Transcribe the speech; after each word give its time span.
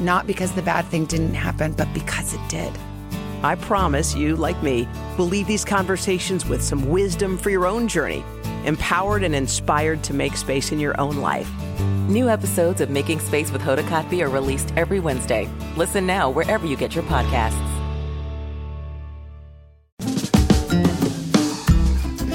not 0.00 0.26
because 0.26 0.52
the 0.52 0.62
bad 0.62 0.84
thing 0.86 1.04
didn't 1.06 1.34
happen, 1.34 1.72
but 1.72 1.92
because 1.94 2.34
it 2.34 2.40
did. 2.48 2.72
I 3.42 3.56
promise 3.56 4.14
you, 4.14 4.36
like 4.36 4.62
me, 4.62 4.88
will 5.18 5.26
leave 5.26 5.46
these 5.46 5.64
conversations 5.64 6.46
with 6.46 6.62
some 6.62 6.88
wisdom 6.88 7.36
for 7.36 7.50
your 7.50 7.66
own 7.66 7.88
journey, 7.88 8.24
empowered 8.64 9.22
and 9.22 9.34
inspired 9.34 10.02
to 10.04 10.14
make 10.14 10.36
space 10.36 10.72
in 10.72 10.80
your 10.80 10.98
own 11.00 11.18
life. 11.18 11.50
New 12.08 12.28
episodes 12.28 12.80
of 12.80 12.90
Making 12.90 13.20
Space 13.20 13.50
with 13.50 13.62
Hoda 13.62 13.82
Kotb 13.82 14.22
are 14.22 14.28
released 14.28 14.72
every 14.76 15.00
Wednesday. 15.00 15.48
Listen 15.76 16.06
now 16.06 16.30
wherever 16.30 16.66
you 16.66 16.76
get 16.76 16.94
your 16.94 17.04
podcasts. 17.04 17.52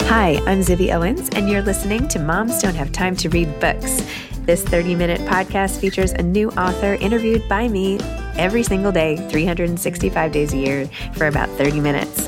Hi, 0.10 0.42
I'm 0.48 0.62
Zibby 0.62 0.92
Owens, 0.92 1.30
and 1.30 1.48
you're 1.48 1.62
listening 1.62 2.08
to 2.08 2.20
Moms 2.20 2.62
Don't 2.62 2.74
Have 2.74 2.92
Time 2.92 3.16
to 3.18 3.30
Read 3.30 3.60
Books. 3.60 4.02
This 4.50 4.64
30 4.64 4.96
minute 4.96 5.22
podcast 5.30 5.80
features 5.80 6.12
a 6.12 6.24
new 6.24 6.50
author 6.54 6.96
interviewed 6.96 7.48
by 7.48 7.68
me 7.68 8.00
every 8.36 8.64
single 8.64 8.92
day, 8.92 9.16
365 9.30 10.32
days 10.32 10.54
a 10.54 10.58
year, 10.58 10.88
for 11.14 11.28
about 11.28 11.50
30 11.50 11.80
minutes. 11.80 12.28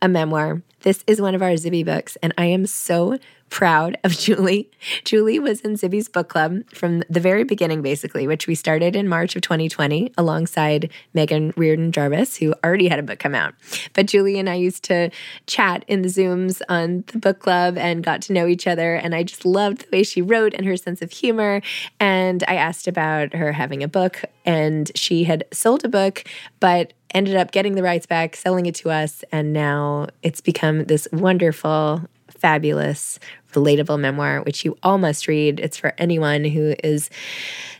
a 0.00 0.08
memoir. 0.08 0.62
This 0.80 1.02
is 1.06 1.20
one 1.20 1.34
of 1.34 1.42
our 1.42 1.52
Zibby 1.52 1.84
books, 1.84 2.16
and 2.22 2.32
I 2.38 2.46
am 2.46 2.66
so 2.66 3.18
proud 3.50 3.98
of 4.04 4.12
Julie. 4.18 4.70
Julie 5.04 5.38
was 5.38 5.60
in 5.60 5.74
Zibby's 5.74 6.08
book 6.08 6.28
club 6.28 6.62
from 6.72 7.02
the 7.08 7.20
very 7.20 7.44
beginning, 7.44 7.82
basically, 7.82 8.26
which 8.26 8.46
we 8.46 8.54
started 8.54 8.94
in 8.94 9.08
March 9.08 9.34
of 9.34 9.42
2020 9.42 10.12
alongside 10.16 10.90
Megan 11.14 11.52
Reardon 11.56 11.92
Jarvis, 11.92 12.36
who 12.36 12.54
already 12.64 12.88
had 12.88 12.98
a 12.98 13.02
book 13.02 13.18
come 13.18 13.34
out. 13.34 13.54
But 13.92 14.06
Julie 14.06 14.38
and 14.38 14.48
I 14.48 14.54
used 14.54 14.84
to 14.84 15.10
chat 15.46 15.84
in 15.88 16.02
the 16.02 16.08
Zooms 16.08 16.60
on 16.68 17.04
the 17.08 17.18
book 17.18 17.40
club 17.40 17.76
and 17.76 18.04
got 18.04 18.22
to 18.22 18.32
know 18.32 18.46
each 18.46 18.66
other. 18.66 18.94
And 18.94 19.14
I 19.14 19.22
just 19.22 19.44
loved 19.44 19.82
the 19.82 19.98
way 19.98 20.02
she 20.02 20.22
wrote 20.22 20.54
and 20.54 20.66
her 20.66 20.76
sense 20.76 21.02
of 21.02 21.10
humor. 21.10 21.60
And 21.98 22.44
I 22.46 22.54
asked 22.54 22.86
about 22.86 23.34
her 23.34 23.52
having 23.52 23.82
a 23.82 23.88
book, 23.88 24.22
and 24.44 24.90
she 24.94 25.24
had 25.24 25.44
sold 25.52 25.84
a 25.84 25.88
book, 25.88 26.24
but 26.60 26.92
ended 27.12 27.36
up 27.36 27.50
getting 27.50 27.74
the 27.74 27.82
rights 27.82 28.06
back, 28.06 28.36
selling 28.36 28.66
it 28.66 28.74
to 28.76 28.90
us, 28.90 29.24
and 29.32 29.52
now 29.52 30.08
it's 30.22 30.40
become 30.40 30.84
this 30.84 31.08
wonderful, 31.12 32.02
fabulous, 32.28 33.18
relatable 33.52 33.98
memoir, 33.98 34.42
which 34.42 34.64
you 34.64 34.76
all 34.82 34.98
must 34.98 35.28
read. 35.28 35.60
It's 35.60 35.76
for 35.76 35.94
anyone 35.98 36.44
who 36.44 36.74
is 36.84 37.10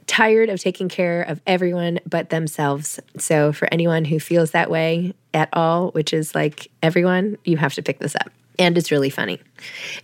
tired 0.06 0.48
of 0.48 0.58
taking 0.58 0.88
care 0.88 1.22
of 1.22 1.40
everyone 1.46 2.00
but 2.06 2.30
themselves. 2.30 2.98
So, 3.18 3.52
for 3.52 3.68
anyone 3.70 4.04
who 4.04 4.18
feels 4.18 4.52
that 4.52 4.70
way 4.70 5.14
at 5.34 5.48
all, 5.52 5.90
which 5.90 6.12
is 6.12 6.34
like 6.34 6.70
everyone, 6.82 7.36
you 7.44 7.56
have 7.58 7.74
to 7.74 7.82
pick 7.82 7.98
this 7.98 8.16
up. 8.16 8.30
And 8.58 8.76
it's 8.76 8.90
really 8.90 9.10
funny. 9.10 9.40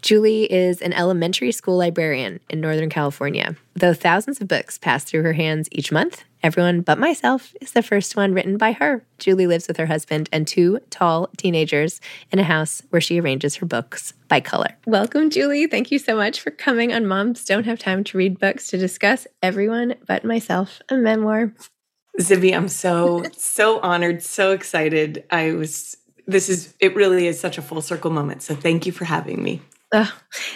Julie 0.00 0.44
is 0.44 0.81
an 0.81 0.92
elementary 0.92 1.50
school 1.50 1.76
librarian 1.76 2.41
in 2.48 2.60
Northern 2.60 2.88
California. 2.88 3.56
Though 3.75 3.94
thousands 3.94 4.41
of 4.41 4.48
books 4.48 4.78
pass 4.78 5.03
through 5.03 5.22
her 5.22 5.32
hands 5.32 5.69
each 5.72 5.91
month, 5.91 6.22
Everyone 6.44 6.82
But 6.82 6.98
Myself 6.98 7.54
is 7.62 7.72
the 7.72 7.82
first 7.82 8.16
one 8.16 8.34
written 8.34 8.59
by 8.59 8.72
her. 8.72 9.03
Julie 9.19 9.47
lives 9.47 9.66
with 9.66 9.78
her 9.78 9.87
husband 9.87 10.28
and 10.31 10.47
two 10.47 10.78
tall 10.91 11.31
teenagers 11.38 12.03
in 12.31 12.38
a 12.38 12.44
house 12.44 12.82
where 12.91 13.00
she 13.00 13.19
arranges 13.19 13.56
her 13.56 13.66
books 13.66 14.12
by 14.28 14.41
color. 14.41 14.76
Welcome, 14.86 15.31
Julie. 15.31 15.66
Thank 15.66 15.91
you 15.91 15.98
so 15.98 16.15
much 16.15 16.41
for 16.41 16.50
coming 16.50 16.92
on 16.92 17.06
Moms 17.06 17.47
Don't 17.47 17.65
Have 17.65 17.78
Time 17.78 18.04
to 18.04 18.19
Read 18.19 18.38
Books 18.38 18.69
to 18.69 18.76
discuss 18.76 19.26
Everyone 19.42 19.94
But 20.06 20.22
Myself, 20.22 20.82
a 20.91 20.97
memoir. 20.97 21.54
Zibby, 22.21 22.54
I'm 22.54 22.69
so, 22.69 23.25
so 23.32 23.81
honored, 23.81 24.22
so 24.22 24.53
excited. 24.53 25.25
I 25.31 25.53
was, 25.53 25.97
this 26.26 26.48
is, 26.48 26.74
it 26.80 26.94
really 26.94 27.26
is 27.26 27.38
such 27.38 27.58
a 27.58 27.62
full 27.62 27.82
circle 27.82 28.10
moment. 28.10 28.42
So 28.42 28.54
thank 28.54 28.86
you 28.86 28.92
for 28.92 29.04
having 29.04 29.42
me. 29.42 29.60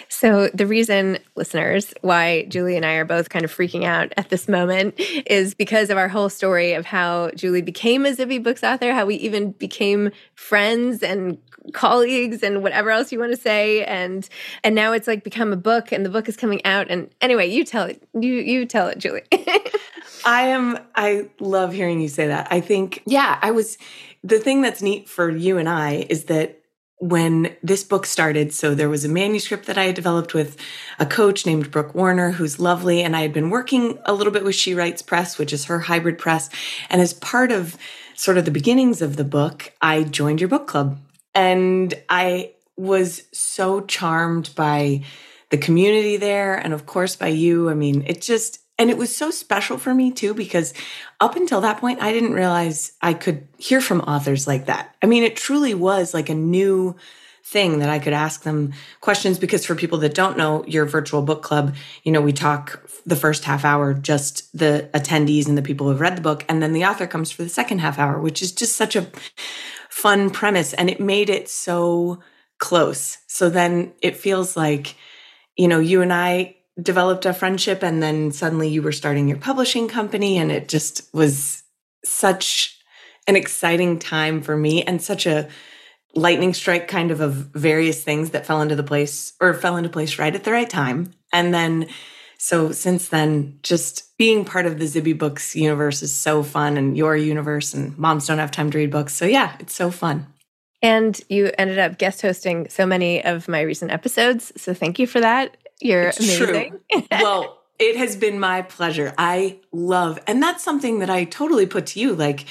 So, 0.09 0.49
the 0.53 0.67
reason, 0.67 1.19
listeners, 1.35 1.93
why 2.01 2.45
Julie 2.49 2.75
and 2.75 2.85
I 2.85 2.93
are 2.95 3.05
both 3.05 3.29
kind 3.29 3.45
of 3.45 3.55
freaking 3.55 3.85
out 3.85 4.11
at 4.17 4.29
this 4.29 4.49
moment 4.49 4.95
is 4.99 5.53
because 5.53 5.89
of 5.89 5.97
our 5.97 6.09
whole 6.09 6.29
story 6.29 6.73
of 6.73 6.85
how 6.85 7.31
Julie 7.35 7.61
became 7.61 8.05
a 8.05 8.09
Zibby 8.09 8.43
Books 8.43 8.63
author, 8.63 8.93
how 8.93 9.05
we 9.05 9.15
even 9.15 9.51
became 9.53 10.11
friends 10.35 11.03
and 11.03 11.37
colleagues 11.73 12.43
and 12.43 12.63
whatever 12.63 12.89
else 12.89 13.11
you 13.11 13.19
want 13.19 13.31
to 13.31 13.37
say. 13.37 13.85
And 13.85 14.27
and 14.63 14.75
now 14.75 14.91
it's 14.91 15.07
like 15.07 15.23
become 15.23 15.53
a 15.53 15.57
book 15.57 15.91
and 15.91 16.05
the 16.05 16.09
book 16.09 16.27
is 16.27 16.35
coming 16.35 16.65
out. 16.65 16.87
And 16.89 17.09
anyway 17.21 17.47
you 17.47 17.63
tell 17.63 17.85
it 17.85 18.01
you 18.19 18.33
you 18.33 18.65
tell 18.65 18.87
it 18.87 18.97
julie. 18.97 19.23
I 20.25 20.47
am 20.47 20.79
i 20.95 21.29
love 21.39 21.73
hearing 21.73 22.01
you 22.01 22.07
say 22.07 22.27
that. 22.27 22.47
I 22.51 22.59
think 22.59 23.03
yeah 23.05 23.37
i 23.41 23.51
was 23.51 23.77
the 24.23 24.39
thing 24.39 24.61
that's 24.61 24.81
neat 24.81 25.07
for 25.09 25.29
you 25.29 25.57
and 25.57 25.69
i 25.69 26.05
is 26.09 26.25
that 26.25 26.59
when 26.99 27.55
this 27.63 27.85
book 27.85 28.05
started, 28.05 28.53
so 28.53 28.75
there 28.75 28.89
was 28.89 29.05
a 29.05 29.09
manuscript 29.09 29.67
that 29.67 29.77
I 29.77 29.85
had 29.85 29.95
developed 29.95 30.33
with 30.33 30.57
a 30.99 31.05
coach 31.05 31.45
named 31.45 31.71
Brooke 31.71 31.95
Warner, 31.95 32.31
who's 32.31 32.59
lovely. 32.59 33.01
And 33.01 33.15
I 33.15 33.21
had 33.21 33.31
been 33.31 33.49
working 33.49 33.97
a 34.05 34.13
little 34.13 34.33
bit 34.33 34.43
with 34.43 34.55
She 34.55 34.75
Writes 34.75 35.01
Press, 35.01 35.37
which 35.37 35.53
is 35.53 35.65
her 35.65 35.79
hybrid 35.79 36.17
press. 36.17 36.49
And 36.89 37.01
as 37.01 37.13
part 37.13 37.53
of 37.53 37.77
sort 38.15 38.37
of 38.37 38.43
the 38.43 38.51
beginnings 38.51 39.01
of 39.01 39.15
the 39.15 39.23
book, 39.23 39.71
I 39.81 40.03
joined 40.03 40.41
your 40.41 40.49
book 40.49 40.67
club. 40.67 40.99
And 41.33 41.93
I 42.09 42.51
was 42.75 43.23
so 43.31 43.81
charmed 43.81 44.49
by 44.55 45.03
the 45.51 45.57
community 45.57 46.17
there 46.17 46.55
and 46.55 46.73
of 46.73 46.85
course 46.85 47.15
by 47.15 47.27
you. 47.27 47.69
I 47.69 47.75
mean, 47.75 48.03
it 48.07 48.21
just 48.21 48.59
and 48.79 48.89
it 48.89 48.97
was 48.97 49.15
so 49.15 49.29
special 49.29 49.77
for 49.77 49.93
me 49.93 50.11
too 50.11 50.33
because 50.33 50.73
up 51.19 51.35
until 51.35 51.61
that 51.61 51.79
point 51.79 52.01
I 52.01 52.13
didn't 52.13 52.33
realize 52.33 52.93
I 53.01 53.13
could 53.13 53.47
hear 53.57 53.81
from 53.81 54.01
authors 54.01 54.47
like 54.47 54.65
that. 54.65 54.95
I 55.03 55.05
mean, 55.05 55.23
it 55.23 55.35
truly 55.35 55.73
was 55.73 56.13
like 56.13 56.29
a 56.29 56.35
new 56.35 56.95
thing 57.43 57.79
that 57.79 57.89
I 57.89 57.99
could 57.99 58.13
ask 58.13 58.43
them 58.43 58.73
questions 59.01 59.37
because 59.37 59.65
for 59.65 59.75
people 59.75 59.97
that 59.99 60.13
don't 60.13 60.37
know 60.37 60.63
your 60.65 60.85
virtual 60.85 61.21
book 61.21 61.43
club, 61.43 61.75
you 62.03 62.11
know, 62.11 62.21
we 62.21 62.31
talk 62.31 62.87
the 63.05 63.15
first 63.15 63.43
half 63.43 63.65
hour 63.65 63.93
just 63.93 64.57
the 64.57 64.89
attendees 64.93 65.47
and 65.47 65.57
the 65.57 65.61
people 65.61 65.87
who 65.87 65.91
have 65.91 66.01
read 66.01 66.15
the 66.15 66.21
book 66.21 66.45
and 66.47 66.61
then 66.61 66.73
the 66.73 66.85
author 66.85 67.07
comes 67.07 67.31
for 67.31 67.43
the 67.43 67.49
second 67.49 67.79
half 67.79 67.99
hour, 67.99 68.19
which 68.19 68.41
is 68.41 68.51
just 68.51 68.77
such 68.77 68.95
a 68.95 69.07
fun 69.89 70.29
premise 70.29 70.73
and 70.73 70.89
it 70.89 71.01
made 71.01 71.29
it 71.29 71.49
so 71.49 72.19
close. 72.59 73.17
So 73.27 73.49
then 73.49 73.93
it 74.01 74.15
feels 74.15 74.55
like 74.55 74.95
you 75.59 75.67
know, 75.67 75.79
you 75.79 76.01
and 76.01 76.13
I 76.13 76.55
developed 76.81 77.25
a 77.25 77.33
friendship 77.33 77.83
and 77.83 78.01
then 78.01 78.31
suddenly 78.31 78.69
you 78.69 78.81
were 78.81 78.91
starting 78.91 79.27
your 79.27 79.37
publishing 79.37 79.87
company 79.87 80.37
and 80.37 80.51
it 80.51 80.67
just 80.67 81.13
was 81.13 81.63
such 82.05 82.77
an 83.27 83.35
exciting 83.35 83.99
time 83.99 84.41
for 84.41 84.55
me 84.55 84.83
and 84.83 85.01
such 85.01 85.25
a 85.25 85.47
lightning 86.15 86.53
strike 86.53 86.87
kind 86.87 87.11
of 87.11 87.21
of 87.21 87.33
various 87.33 88.03
things 88.03 88.31
that 88.31 88.45
fell 88.45 88.61
into 88.61 88.75
the 88.75 88.83
place 88.83 89.33
or 89.39 89.53
fell 89.53 89.77
into 89.77 89.89
place 89.89 90.17
right 90.17 90.35
at 90.35 90.43
the 90.43 90.51
right 90.51 90.69
time. 90.69 91.13
And 91.31 91.53
then 91.53 91.87
so 92.41 92.71
since 92.71 93.09
then, 93.09 93.59
just 93.63 94.17
being 94.17 94.45
part 94.45 94.65
of 94.65 94.79
the 94.79 94.85
Zibby 94.85 95.17
Books 95.17 95.57
universe 95.57 96.01
is 96.01 96.15
so 96.15 96.41
fun 96.41 96.77
and 96.77 96.97
your 96.97 97.15
universe 97.15 97.73
and 97.73 97.97
moms 97.97 98.27
don't 98.27 98.37
have 98.37 98.49
time 98.49 98.71
to 98.71 98.77
read 98.77 98.91
books. 98.91 99.13
So 99.13 99.25
yeah, 99.25 99.57
it's 99.59 99.75
so 99.75 99.91
fun. 99.91 100.25
And 100.81 101.19
you 101.27 101.51
ended 101.57 101.77
up 101.77 101.97
guest 101.97 102.21
hosting 102.21 102.69
so 102.69 102.85
many 102.85 103.23
of 103.23 103.49
my 103.49 103.59
recent 103.61 103.91
episodes. 103.91 104.53
So 104.55 104.73
thank 104.73 104.97
you 104.97 105.05
for 105.05 105.19
that. 105.19 105.57
You're 105.81 106.09
it's 106.09 106.19
amazing. 106.19 106.79
well, 107.11 107.61
it 107.77 107.95
has 107.95 108.15
been 108.15 108.39
my 108.39 108.61
pleasure. 108.61 109.13
I 109.17 109.59
love, 109.71 110.19
and 110.27 110.43
that's 110.43 110.63
something 110.63 110.99
that 110.99 111.09
I 111.09 111.23
totally 111.23 111.65
put 111.65 111.87
to 111.87 111.99
you. 111.99 112.15
Like, 112.15 112.45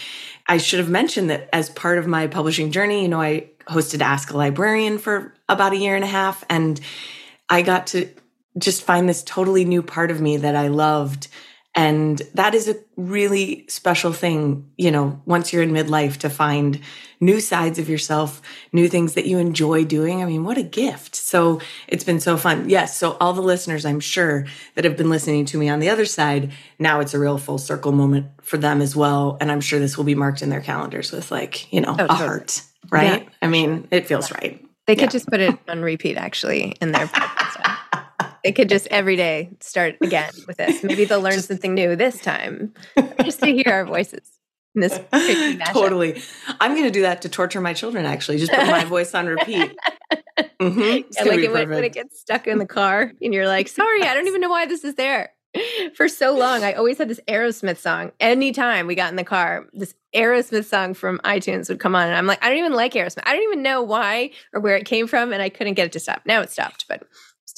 I 0.46 0.56
should 0.56 0.78
have 0.78 0.88
mentioned 0.88 1.30
that 1.30 1.48
as 1.52 1.68
part 1.70 1.98
of 1.98 2.06
my 2.06 2.26
publishing 2.26 2.70
journey, 2.72 3.02
you 3.02 3.08
know, 3.08 3.20
I 3.20 3.50
hosted 3.66 4.00
Ask 4.00 4.30
a 4.30 4.36
Librarian 4.36 4.98
for 4.98 5.34
about 5.48 5.72
a 5.72 5.76
year 5.76 5.94
and 5.94 6.04
a 6.04 6.08
half, 6.08 6.44
and 6.48 6.80
I 7.50 7.62
got 7.62 7.88
to 7.88 8.08
just 8.56 8.82
find 8.82 9.08
this 9.08 9.22
totally 9.22 9.64
new 9.64 9.82
part 9.82 10.10
of 10.10 10.20
me 10.20 10.38
that 10.38 10.56
I 10.56 10.68
loved 10.68 11.28
and 11.78 12.18
that 12.34 12.56
is 12.56 12.68
a 12.68 12.74
really 12.96 13.64
special 13.68 14.12
thing, 14.12 14.68
you 14.76 14.90
know, 14.90 15.22
once 15.26 15.52
you're 15.52 15.62
in 15.62 15.70
midlife 15.70 16.16
to 16.16 16.28
find 16.28 16.80
new 17.20 17.38
sides 17.38 17.78
of 17.78 17.88
yourself, 17.88 18.42
new 18.72 18.88
things 18.88 19.14
that 19.14 19.26
you 19.26 19.38
enjoy 19.38 19.84
doing. 19.84 20.20
I 20.20 20.26
mean, 20.26 20.42
what 20.42 20.58
a 20.58 20.64
gift. 20.64 21.14
So 21.14 21.60
it's 21.86 22.02
been 22.02 22.18
so 22.18 22.36
fun. 22.36 22.68
Yes. 22.68 22.98
So 22.98 23.16
all 23.20 23.32
the 23.32 23.42
listeners, 23.42 23.86
I'm 23.86 24.00
sure 24.00 24.44
that 24.74 24.84
have 24.84 24.96
been 24.96 25.08
listening 25.08 25.44
to 25.44 25.56
me 25.56 25.68
on 25.68 25.78
the 25.78 25.88
other 25.88 26.04
side, 26.04 26.50
now 26.80 26.98
it's 26.98 27.14
a 27.14 27.18
real 27.20 27.38
full 27.38 27.58
circle 27.58 27.92
moment 27.92 28.26
for 28.42 28.56
them 28.56 28.82
as 28.82 28.96
well. 28.96 29.38
And 29.40 29.52
I'm 29.52 29.60
sure 29.60 29.78
this 29.78 29.96
will 29.96 30.04
be 30.04 30.16
marked 30.16 30.42
in 30.42 30.50
their 30.50 30.60
calendars 30.60 31.12
with 31.12 31.30
like, 31.30 31.72
you 31.72 31.80
know, 31.80 31.90
oh, 31.90 32.04
a 32.04 32.08
totally. 32.08 32.18
heart, 32.18 32.62
right? 32.90 33.22
Yeah. 33.22 33.28
I 33.40 33.46
mean, 33.46 33.86
it 33.92 34.08
feels 34.08 34.32
right. 34.32 34.64
They 34.88 34.96
could 34.96 35.02
yeah. 35.02 35.10
just 35.10 35.28
put 35.28 35.38
it 35.38 35.56
on 35.68 35.82
repeat 35.82 36.16
actually 36.16 36.74
in 36.80 36.90
their 36.90 37.06
It 38.48 38.54
could 38.54 38.70
just 38.70 38.86
every 38.86 39.14
day 39.14 39.50
start 39.60 39.96
again 40.00 40.30
with 40.46 40.56
this. 40.56 40.82
Maybe 40.82 41.04
they'll 41.04 41.20
learn 41.20 41.42
something 41.42 41.74
new 41.74 41.96
this 41.96 42.18
time 42.22 42.72
just 43.22 43.40
to 43.40 43.46
hear 43.46 43.70
our 43.70 43.84
voices. 43.84 44.22
In 44.74 44.80
this 44.80 44.98
totally. 45.66 46.22
I'm 46.58 46.72
going 46.72 46.84
to 46.84 46.90
do 46.90 47.02
that 47.02 47.20
to 47.22 47.28
torture 47.28 47.60
my 47.60 47.74
children, 47.74 48.06
actually. 48.06 48.38
Just 48.38 48.50
put 48.50 48.66
my 48.68 48.84
voice 48.84 49.14
on 49.14 49.26
repeat. 49.26 49.76
Mm-hmm. 50.60 50.80
Yeah, 50.80 51.24
like 51.24 51.40
it, 51.40 51.52
when, 51.52 51.68
when 51.68 51.84
it 51.84 51.92
gets 51.92 52.20
stuck 52.20 52.46
in 52.46 52.58
the 52.58 52.66
car 52.66 53.12
and 53.20 53.34
you're 53.34 53.46
like, 53.46 53.68
sorry, 53.68 54.02
I 54.02 54.14
don't 54.14 54.26
even 54.28 54.40
know 54.40 54.48
why 54.48 54.64
this 54.64 54.82
is 54.82 54.94
there. 54.94 55.34
For 55.94 56.08
so 56.08 56.34
long, 56.34 56.64
I 56.64 56.72
always 56.72 56.96
had 56.96 57.08
this 57.08 57.20
Aerosmith 57.28 57.78
song. 57.78 58.12
Anytime 58.18 58.86
we 58.86 58.94
got 58.94 59.10
in 59.10 59.16
the 59.16 59.24
car, 59.24 59.66
this 59.74 59.94
Aerosmith 60.14 60.64
song 60.64 60.94
from 60.94 61.18
iTunes 61.18 61.68
would 61.68 61.80
come 61.80 61.94
on. 61.94 62.06
And 62.06 62.16
I'm 62.16 62.26
like, 62.26 62.42
I 62.42 62.48
don't 62.48 62.58
even 62.58 62.72
like 62.72 62.94
Aerosmith. 62.94 63.24
I 63.26 63.34
don't 63.34 63.42
even 63.42 63.62
know 63.62 63.82
why 63.82 64.30
or 64.54 64.60
where 64.60 64.76
it 64.76 64.86
came 64.86 65.06
from. 65.06 65.34
And 65.34 65.42
I 65.42 65.50
couldn't 65.50 65.74
get 65.74 65.86
it 65.86 65.92
to 65.92 66.00
stop. 66.00 66.22
Now 66.24 66.40
it 66.40 66.50
stopped, 66.50 66.86
but 66.88 67.02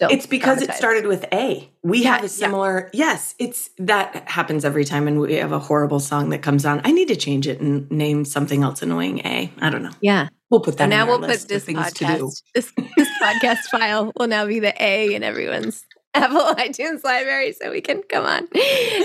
still. 0.00 0.16
It's 0.16 0.26
because 0.26 0.62
it 0.62 0.72
started 0.72 1.06
with 1.06 1.26
A. 1.32 1.70
We 1.82 2.02
yeah, 2.02 2.16
have 2.16 2.24
a 2.24 2.28
similar, 2.28 2.90
yeah. 2.92 3.06
yes, 3.06 3.34
it's 3.38 3.70
that 3.78 4.28
happens 4.28 4.64
every 4.64 4.84
time. 4.84 5.06
And 5.06 5.20
we 5.20 5.34
have 5.34 5.52
a 5.52 5.58
horrible 5.58 6.00
song 6.00 6.30
that 6.30 6.42
comes 6.42 6.64
on. 6.64 6.80
I 6.84 6.92
need 6.92 7.08
to 7.08 7.16
change 7.16 7.46
it 7.46 7.60
and 7.60 7.90
name 7.90 8.24
something 8.24 8.62
else 8.62 8.82
annoying 8.82 9.20
A. 9.26 9.52
I 9.60 9.70
don't 9.70 9.82
know. 9.82 9.92
Yeah. 10.00 10.28
We'll 10.48 10.60
put 10.60 10.78
that 10.78 10.88
now 10.88 11.06
we'll 11.06 11.20
put 11.20 11.28
this 11.46 11.64
podcast, 11.64 12.42
this, 12.54 12.72
this 12.96 13.08
podcast 13.22 13.58
file 13.70 14.12
will 14.16 14.26
now 14.26 14.46
be 14.46 14.58
the 14.58 14.74
A 14.82 15.14
in 15.14 15.22
everyone's 15.22 15.84
Apple 16.14 16.40
iTunes 16.40 17.04
library 17.04 17.52
so 17.52 17.70
we 17.70 17.80
can 17.80 18.02
come 18.02 18.24
on. 18.24 18.48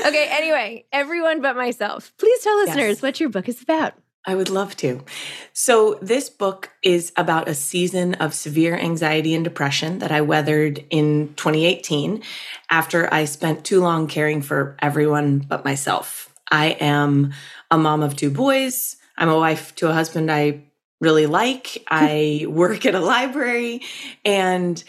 Okay, 0.06 0.28
anyway, 0.30 0.86
everyone 0.92 1.42
but 1.42 1.56
myself, 1.56 2.14
please 2.18 2.42
tell 2.42 2.58
listeners 2.58 2.98
yes. 2.98 3.02
what 3.02 3.20
your 3.20 3.30
book 3.30 3.50
is 3.50 3.62
about. 3.62 3.94
I 4.25 4.36
would 4.36 4.50
love 4.50 4.75
to. 4.77 5.04
So, 5.54 6.00
this 6.01 6.30
book 6.30 6.72
is 6.81 7.12
about 7.16 7.48
a 7.48 7.54
season 7.54 8.16
of 8.16 8.33
severe 8.33 8.75
anxiety 8.75 9.36
and 9.36 9.44
depression 9.44 10.00
that 10.00 10.12
I 10.12 10.22
weathered 10.22 10.83
in 10.89 11.33
2018 11.36 12.24
after 12.69 13.13
I 13.13 13.25
spent 13.25 13.66
too 13.66 13.81
long 13.81 14.07
caring 14.07 14.42
for 14.42 14.75
everyone 14.80 15.39
but 15.39 15.63
myself. 15.63 16.33
I 16.51 16.77
am 16.80 17.33
a 17.69 17.77
mom 17.77 18.04
of 18.04 18.16
two 18.16 18.31
boys. 18.31 18.98
I'm 19.18 19.30
a 19.30 19.38
wife 19.38 19.75
to 19.75 19.89
a 19.89 19.94
husband 19.94 20.31
I 20.31 20.63
really 21.01 21.27
like. 21.27 21.83
I 21.88 22.45
work 22.48 22.86
at 22.86 22.95
a 22.95 23.00
library. 23.00 23.81
And 24.24 24.83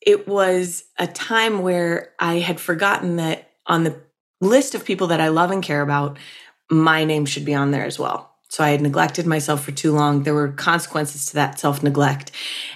it 0.00 0.28
was 0.28 0.84
a 0.98 1.06
time 1.06 1.62
where 1.62 2.12
I 2.18 2.34
had 2.34 2.60
forgotten 2.60 3.16
that 3.16 3.50
on 3.66 3.84
the 3.84 4.00
list 4.40 4.74
of 4.74 4.84
people 4.84 5.08
that 5.08 5.20
I 5.20 5.28
love 5.28 5.50
and 5.50 5.62
care 5.62 5.82
about, 5.82 6.18
my 6.70 7.04
name 7.04 7.26
should 7.26 7.44
be 7.44 7.54
on 7.54 7.70
there 7.70 7.84
as 7.84 7.98
well. 7.98 8.35
So 8.48 8.62
I 8.62 8.70
had 8.70 8.80
neglected 8.80 9.26
myself 9.26 9.64
for 9.64 9.72
too 9.72 9.92
long. 9.92 10.22
There 10.22 10.34
were 10.34 10.52
consequences 10.52 11.26
to 11.26 11.34
that 11.34 11.58
self 11.58 11.82
neglect, 11.82 12.30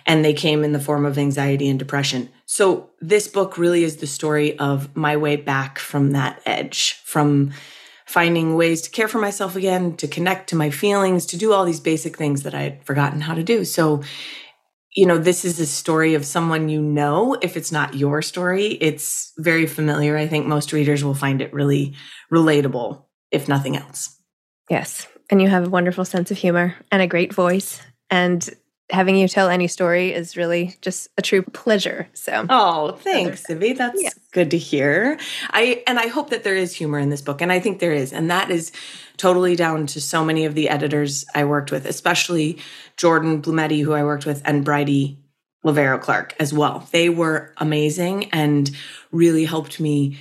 and 0.07 0.25
they 0.25 0.35
came 0.35 0.65
in 0.65 0.73
the 0.73 0.81
form 0.81 1.05
of 1.07 1.19
anxiety 1.19 1.69
and 1.69 1.79
depression. 1.79 2.29
So 2.47 2.91
this 3.01 3.29
book 3.29 3.57
really 3.57 3.85
is 3.85 3.97
the 3.97 4.07
story 4.07 4.59
of 4.59 4.95
my 4.97 5.17
way 5.17 5.37
back 5.37 5.79
from 5.79 6.13
that 6.13 6.43
edge, 6.45 7.01
from 7.05 7.53
finding 8.07 8.57
ways 8.57 8.83
to 8.83 8.91
care 8.91 9.07
for 9.07 9.19
myself 9.19 9.55
again, 9.55 9.97
to 9.97 10.09
connect 10.09 10.49
to 10.51 10.57
my 10.57 10.69
feelings, 10.69 11.27
to 11.27 11.37
do 11.37 11.53
all 11.53 11.65
these 11.65 11.79
basic 11.79 12.19
things 12.19 12.43
that 12.43 12.55
I 12.55 12.63
had 12.63 12.85
forgotten 12.85 13.21
how 13.21 13.35
to 13.35 13.45
do. 13.45 13.65
So, 13.65 14.03
you 14.97 15.07
know, 15.07 15.17
this 15.17 15.45
is 15.45 15.61
a 15.61 15.67
story 15.67 16.15
of 16.15 16.27
someone 16.27 16.69
you 16.69 16.83
know. 16.83 17.37
If 17.41 17.57
it's 17.57 17.71
not 17.71 17.95
your 17.95 18.21
story, 18.21 18.67
it's 18.81 19.33
very 19.39 19.67
familiar. 19.67 20.17
I 20.17 20.27
think 20.27 20.47
most 20.47 20.73
readers 20.73 21.05
will 21.05 21.15
find 21.15 21.41
it 21.41 21.55
really 21.55 21.95
relatable, 22.33 23.05
if 23.31 23.47
nothing 23.47 23.77
else. 23.77 24.19
Yes. 24.69 25.07
And 25.31 25.41
you 25.41 25.49
have 25.49 25.67
a 25.67 25.71
wonderful 25.71 26.05
sense 26.05 26.31
of 26.31 26.39
humor 26.39 26.75
and 26.91 27.01
a 27.01 27.07
great 27.07 27.33
voice. 27.33 27.81
And 28.11 28.49
having 28.91 29.17
you 29.17 29.29
tell 29.29 29.49
any 29.49 29.69
story 29.69 30.13
is 30.13 30.37
really 30.37 30.77
just 30.83 31.09
a 31.17 31.23
true 31.23 31.43
pleasure. 31.43 32.09
So, 32.13 32.47
oh, 32.49 32.93
thanks, 32.93 33.47
Zibby. 33.47 33.77
That's 33.77 34.03
yeah. 34.03 34.11
good 34.33 34.51
to 34.51 34.59
hear. 34.59 35.19
I 35.51 35.83
and 35.87 35.99
I 35.99 36.09
hope 36.09 36.31
that 36.31 36.45
there 36.45 36.57
is 36.57 36.75
humor 36.75 36.99
in 36.99 37.11
this 37.11 37.23
book, 37.23 37.41
and 37.41 37.53
I 37.53 37.61
think 37.61 37.79
there 37.79 37.93
is, 37.93 38.13
and 38.13 38.31
that 38.31 38.51
is 38.51 38.73
totally 39.17 39.57
down 39.57 39.87
to 39.87 40.01
so 40.01 40.25
many 40.25 40.45
of 40.45 40.55
the 40.55 40.69
editors 40.69 41.25
I 41.35 41.45
worked 41.45 41.71
with, 41.71 41.87
especially 41.87 42.59
Jordan 42.97 43.43
Blumetti, 43.43 43.83
who 43.83 43.93
I 43.93 44.05
worked 44.05 44.27
with, 44.27 44.43
and 44.45 44.65
Bridie 44.65 45.19
Loverro 45.65 46.01
Clark 46.01 46.35
as 46.41 46.53
well. 46.53 46.89
They 46.91 47.09
were 47.09 47.53
amazing 47.59 48.31
and 48.33 48.71
really 49.13 49.45
helped 49.45 49.79
me 49.79 50.19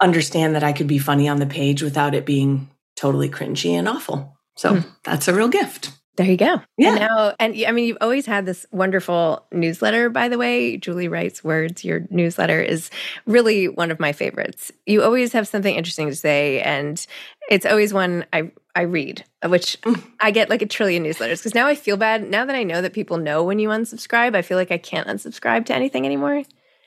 understand 0.00 0.54
that 0.54 0.64
I 0.64 0.72
could 0.72 0.86
be 0.86 0.98
funny 0.98 1.28
on 1.28 1.38
the 1.38 1.46
page 1.46 1.82
without 1.82 2.14
it 2.14 2.26
being 2.26 2.68
totally 3.00 3.30
cringy 3.30 3.70
and 3.70 3.88
awful. 3.88 4.36
So 4.56 4.74
mm. 4.74 4.86
that's 5.04 5.26
a 5.26 5.34
real 5.34 5.48
gift. 5.48 5.92
There 6.16 6.26
you 6.26 6.36
go. 6.36 6.60
Yeah. 6.76 6.88
And 6.88 7.00
now, 7.00 7.34
and 7.40 7.64
I 7.66 7.72
mean, 7.72 7.86
you've 7.86 7.96
always 8.02 8.26
had 8.26 8.44
this 8.44 8.66
wonderful 8.72 9.46
newsletter, 9.52 10.10
by 10.10 10.28
the 10.28 10.36
way. 10.36 10.76
Julie 10.76 11.08
Writes 11.08 11.42
Words, 11.42 11.82
your 11.82 12.06
newsletter 12.10 12.60
is 12.60 12.90
really 13.24 13.68
one 13.68 13.90
of 13.90 13.98
my 13.98 14.12
favorites. 14.12 14.70
You 14.84 15.02
always 15.02 15.32
have 15.32 15.48
something 15.48 15.74
interesting 15.74 16.08
to 16.08 16.14
say, 16.14 16.60
and 16.60 17.04
it's 17.48 17.64
always 17.64 17.94
one 17.94 18.26
I, 18.34 18.50
I 18.74 18.82
read, 18.82 19.24
which 19.46 19.80
mm. 19.80 20.02
I 20.20 20.30
get 20.30 20.50
like 20.50 20.60
a 20.60 20.66
trillion 20.66 21.04
newsletters 21.04 21.38
because 21.38 21.54
now 21.54 21.66
I 21.66 21.74
feel 21.74 21.96
bad. 21.96 22.28
Now 22.28 22.44
that 22.44 22.56
I 22.56 22.64
know 22.64 22.82
that 22.82 22.92
people 22.92 23.16
know 23.16 23.42
when 23.42 23.58
you 23.58 23.70
unsubscribe, 23.70 24.34
I 24.34 24.42
feel 24.42 24.58
like 24.58 24.70
I 24.70 24.78
can't 24.78 25.08
unsubscribe 25.08 25.64
to 25.66 25.74
anything 25.74 26.04
anymore. 26.04 26.42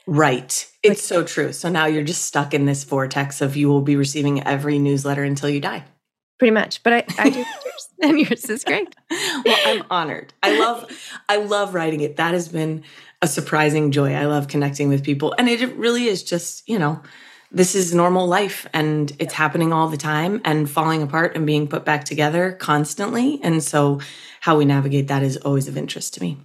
Right. 0.05 0.69
It's 0.83 0.89
like, 0.89 0.97
so 0.97 1.23
true. 1.23 1.53
So 1.53 1.69
now 1.69 1.87
you're 1.87 2.03
just 2.03 2.25
stuck 2.25 2.53
in 2.53 2.65
this 2.65 2.83
vortex 2.83 3.41
of 3.41 3.55
you 3.55 3.69
will 3.69 3.81
be 3.81 3.95
receiving 3.95 4.45
every 4.45 4.77
newsletter 4.77 5.23
until 5.23 5.49
you 5.49 5.61
die 5.61 5.85
pretty 6.39 6.51
much. 6.51 6.83
But 6.83 6.93
I, 6.93 7.05
I 7.19 7.29
do 7.29 7.39
yours, 7.39 7.89
and 8.01 8.19
yours 8.19 8.49
is 8.49 8.63
great. 8.63 8.95
well, 9.09 9.57
I'm 9.65 9.83
honored. 9.89 10.33
I 10.41 10.57
love, 10.57 10.89
I 11.29 11.37
love 11.37 11.73
writing 11.73 12.01
it. 12.01 12.17
That 12.17 12.33
has 12.33 12.47
been 12.47 12.83
a 13.21 13.27
surprising 13.27 13.91
joy. 13.91 14.13
I 14.13 14.25
love 14.25 14.47
connecting 14.47 14.89
with 14.89 15.03
people, 15.03 15.33
and 15.37 15.47
it 15.47 15.75
really 15.75 16.05
is 16.05 16.23
just 16.23 16.67
you 16.67 16.79
know, 16.79 17.01
this 17.51 17.75
is 17.75 17.93
normal 17.93 18.27
life, 18.27 18.67
and 18.73 19.11
it's 19.19 19.33
happening 19.33 19.71
all 19.71 19.87
the 19.87 19.97
time, 19.97 20.41
and 20.43 20.69
falling 20.69 21.01
apart 21.01 21.35
and 21.35 21.45
being 21.45 21.67
put 21.67 21.85
back 21.85 22.03
together 22.03 22.51
constantly. 22.53 23.39
And 23.43 23.63
so, 23.63 24.01
how 24.41 24.57
we 24.57 24.65
navigate 24.65 25.07
that 25.07 25.23
is 25.23 25.37
always 25.37 25.67
of 25.67 25.77
interest 25.77 26.15
to 26.15 26.21
me. 26.21 26.37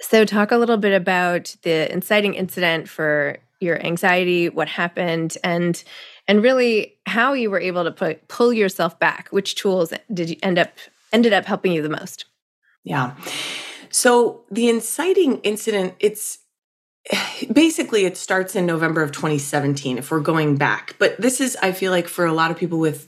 So, 0.00 0.24
talk 0.24 0.50
a 0.50 0.56
little 0.56 0.76
bit 0.76 0.94
about 0.94 1.54
the 1.62 1.92
inciting 1.92 2.34
incident 2.34 2.88
for 2.88 3.38
your 3.60 3.82
anxiety, 3.84 4.48
what 4.48 4.68
happened, 4.68 5.36
and 5.42 5.82
and 6.28 6.42
really 6.42 6.96
how 7.06 7.32
you 7.32 7.50
were 7.50 7.60
able 7.60 7.84
to 7.84 7.90
put, 7.90 8.26
pull 8.28 8.52
yourself 8.52 8.98
back. 8.98 9.28
Which 9.30 9.54
tools 9.54 9.92
did 10.12 10.30
you 10.30 10.36
end 10.42 10.58
up 10.58 10.70
ended 11.12 11.32
up 11.32 11.44
helping 11.44 11.72
you 11.72 11.82
the 11.82 11.88
most? 11.88 12.26
Yeah. 12.84 13.14
So 13.90 14.44
the 14.50 14.68
inciting 14.68 15.38
incident, 15.38 15.94
it's 16.00 16.38
basically 17.52 18.04
it 18.04 18.16
starts 18.16 18.56
in 18.56 18.66
November 18.66 19.02
of 19.02 19.12
2017 19.12 19.98
if 19.98 20.10
we're 20.10 20.20
going 20.20 20.56
back. 20.56 20.96
But 20.98 21.20
this 21.20 21.40
is 21.40 21.56
I 21.62 21.72
feel 21.72 21.92
like 21.92 22.08
for 22.08 22.26
a 22.26 22.32
lot 22.32 22.50
of 22.50 22.56
people 22.56 22.78
with 22.78 23.06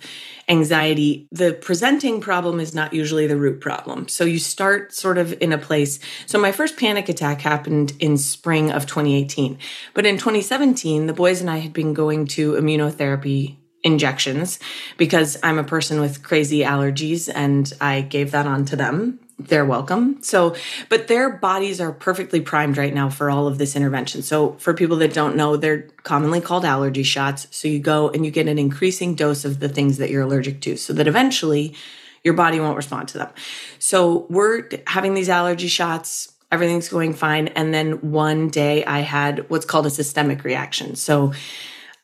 anxiety, 0.48 1.28
the 1.30 1.52
presenting 1.52 2.20
problem 2.20 2.58
is 2.58 2.74
not 2.74 2.94
usually 2.94 3.26
the 3.26 3.36
root 3.36 3.60
problem. 3.60 4.08
So 4.08 4.24
you 4.24 4.38
start 4.38 4.94
sort 4.94 5.18
of 5.18 5.40
in 5.42 5.52
a 5.52 5.58
place. 5.58 5.98
So 6.26 6.38
my 6.38 6.52
first 6.52 6.78
panic 6.78 7.08
attack 7.08 7.40
happened 7.40 7.92
in 8.00 8.16
spring 8.16 8.70
of 8.70 8.86
2018. 8.86 9.58
But 9.94 10.06
in 10.06 10.16
2017, 10.16 11.06
the 11.06 11.12
boys 11.12 11.40
and 11.40 11.50
I 11.50 11.58
had 11.58 11.72
been 11.72 11.92
going 11.92 12.26
to 12.28 12.52
immunotherapy 12.52 13.56
injections 13.84 14.58
because 14.96 15.36
I'm 15.42 15.58
a 15.58 15.64
person 15.64 16.00
with 16.00 16.22
crazy 16.22 16.60
allergies 16.60 17.30
and 17.32 17.72
I 17.80 18.00
gave 18.00 18.32
that 18.32 18.46
on 18.46 18.64
to 18.66 18.76
them 18.76 19.20
they're 19.38 19.64
welcome. 19.64 20.20
So, 20.22 20.56
but 20.88 21.06
their 21.06 21.30
bodies 21.30 21.80
are 21.80 21.92
perfectly 21.92 22.40
primed 22.40 22.76
right 22.76 22.92
now 22.92 23.08
for 23.08 23.30
all 23.30 23.46
of 23.46 23.58
this 23.58 23.76
intervention. 23.76 24.22
So, 24.22 24.52
for 24.54 24.74
people 24.74 24.96
that 24.96 25.14
don't 25.14 25.36
know, 25.36 25.56
they're 25.56 25.82
commonly 26.02 26.40
called 26.40 26.64
allergy 26.64 27.04
shots. 27.04 27.46
So, 27.50 27.68
you 27.68 27.78
go 27.78 28.08
and 28.10 28.24
you 28.24 28.32
get 28.32 28.48
an 28.48 28.58
increasing 28.58 29.14
dose 29.14 29.44
of 29.44 29.60
the 29.60 29.68
things 29.68 29.98
that 29.98 30.10
you're 30.10 30.22
allergic 30.22 30.60
to 30.62 30.76
so 30.76 30.92
that 30.92 31.06
eventually 31.06 31.76
your 32.24 32.34
body 32.34 32.58
won't 32.58 32.76
respond 32.76 33.08
to 33.08 33.18
them. 33.18 33.30
So, 33.78 34.26
we're 34.28 34.68
having 34.88 35.14
these 35.14 35.28
allergy 35.28 35.68
shots, 35.68 36.32
everything's 36.50 36.88
going 36.88 37.14
fine. 37.14 37.48
And 37.48 37.72
then 37.72 38.10
one 38.10 38.48
day 38.48 38.84
I 38.84 39.00
had 39.00 39.48
what's 39.50 39.66
called 39.66 39.86
a 39.86 39.90
systemic 39.90 40.42
reaction. 40.42 40.96
So, 40.96 41.32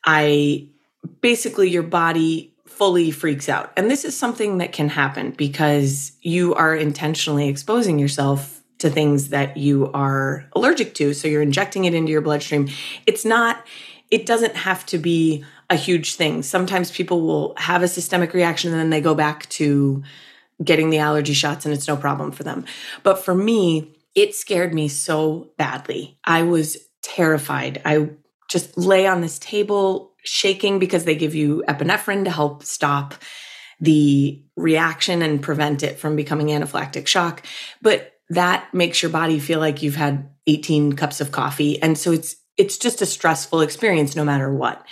I 0.05 0.69
basically, 1.19 1.69
your 1.69 1.83
body 1.83 2.54
fully 2.77 3.09
freaks 3.11 3.47
out. 3.47 3.71
And 3.77 3.89
this 3.89 4.03
is 4.03 4.17
something 4.17 4.57
that 4.57 4.73
can 4.73 4.89
happen 4.89 5.31
because 5.31 6.11
you 6.21 6.53
are 6.55 6.75
intentionally 6.75 7.47
exposing 7.47 7.99
yourself 7.99 8.61
to 8.79 8.89
things 8.89 9.29
that 9.29 9.55
you 9.55 9.89
are 9.93 10.45
allergic 10.53 10.93
to. 10.95 11.13
So 11.13 11.27
you're 11.27 11.41
injecting 11.41 11.85
it 11.85 11.93
into 11.93 12.11
your 12.11 12.21
bloodstream. 12.21 12.67
It's 13.05 13.23
not, 13.23 13.65
it 14.11 14.25
doesn't 14.25 14.55
have 14.55 14.85
to 14.87 14.97
be 14.97 15.45
a 15.69 15.75
huge 15.75 16.15
thing. 16.15 16.43
Sometimes 16.43 16.91
people 16.91 17.21
will 17.21 17.53
have 17.57 17.81
a 17.81 17.87
systemic 17.87 18.33
reaction 18.33 18.71
and 18.71 18.79
then 18.79 18.89
they 18.89 19.01
go 19.01 19.15
back 19.15 19.47
to 19.49 20.03
getting 20.63 20.89
the 20.89 20.99
allergy 20.99 21.33
shots 21.33 21.65
and 21.65 21.73
it's 21.73 21.87
no 21.87 21.95
problem 21.95 22.31
for 22.31 22.43
them. 22.43 22.65
But 23.03 23.23
for 23.23 23.33
me, 23.33 23.95
it 24.13 24.35
scared 24.35 24.73
me 24.73 24.87
so 24.87 25.51
badly. 25.57 26.17
I 26.23 26.43
was 26.43 26.77
terrified. 27.01 27.81
I 27.85 28.09
just 28.49 28.77
lay 28.77 29.07
on 29.07 29.21
this 29.21 29.39
table 29.39 30.11
shaking 30.25 30.79
because 30.79 31.05
they 31.05 31.15
give 31.15 31.35
you 31.35 31.63
epinephrine 31.67 32.25
to 32.25 32.31
help 32.31 32.63
stop 32.63 33.15
the 33.79 34.43
reaction 34.55 35.21
and 35.21 35.41
prevent 35.41 35.83
it 35.83 35.99
from 35.99 36.15
becoming 36.15 36.47
anaphylactic 36.47 37.07
shock. 37.07 37.45
But 37.81 38.13
that 38.29 38.73
makes 38.73 39.01
your 39.01 39.11
body 39.11 39.39
feel 39.39 39.59
like 39.59 39.81
you've 39.81 39.95
had 39.95 40.29
18 40.47 40.93
cups 40.93 41.21
of 41.21 41.31
coffee. 41.31 41.81
And 41.81 41.97
so 41.97 42.11
it's, 42.11 42.35
it's 42.57 42.77
just 42.77 43.01
a 43.01 43.05
stressful 43.05 43.61
experience 43.61 44.15
no 44.15 44.23
matter 44.23 44.53
what. 44.53 44.85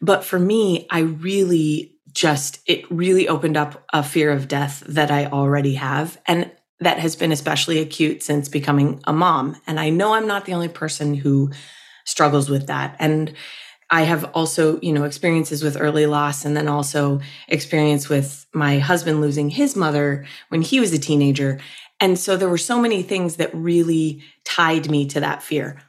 But 0.00 0.24
for 0.24 0.38
me, 0.38 0.86
I 0.90 1.00
really 1.00 1.96
just, 2.12 2.60
it 2.66 2.90
really 2.90 3.28
opened 3.28 3.56
up 3.56 3.84
a 3.92 4.02
fear 4.02 4.30
of 4.32 4.48
death 4.48 4.82
that 4.88 5.10
I 5.10 5.26
already 5.26 5.74
have. 5.74 6.20
And 6.26 6.50
that 6.80 6.98
has 6.98 7.14
been 7.14 7.32
especially 7.32 7.78
acute 7.78 8.22
since 8.22 8.48
becoming 8.48 9.00
a 9.04 9.12
mom. 9.12 9.56
And 9.66 9.78
I 9.78 9.90
know 9.90 10.14
I'm 10.14 10.26
not 10.26 10.44
the 10.44 10.54
only 10.54 10.68
person 10.68 11.14
who 11.14 11.52
struggles 12.04 12.50
with 12.50 12.66
that. 12.66 12.96
And 12.98 13.34
I 13.92 14.02
have 14.02 14.24
also, 14.32 14.80
you 14.80 14.90
know, 14.90 15.04
experiences 15.04 15.62
with 15.62 15.78
early 15.78 16.06
loss 16.06 16.46
and 16.46 16.56
then 16.56 16.66
also 16.66 17.20
experience 17.46 18.08
with 18.08 18.46
my 18.54 18.78
husband 18.78 19.20
losing 19.20 19.50
his 19.50 19.76
mother 19.76 20.24
when 20.48 20.62
he 20.62 20.80
was 20.80 20.94
a 20.94 20.98
teenager. 20.98 21.60
And 22.00 22.18
so 22.18 22.38
there 22.38 22.48
were 22.48 22.56
so 22.56 22.80
many 22.80 23.02
things 23.02 23.36
that 23.36 23.54
really 23.54 24.22
tied 24.46 24.90
me 24.90 25.06
to 25.08 25.20
that 25.20 25.42
fear. 25.42 25.82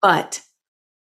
But 0.00 0.40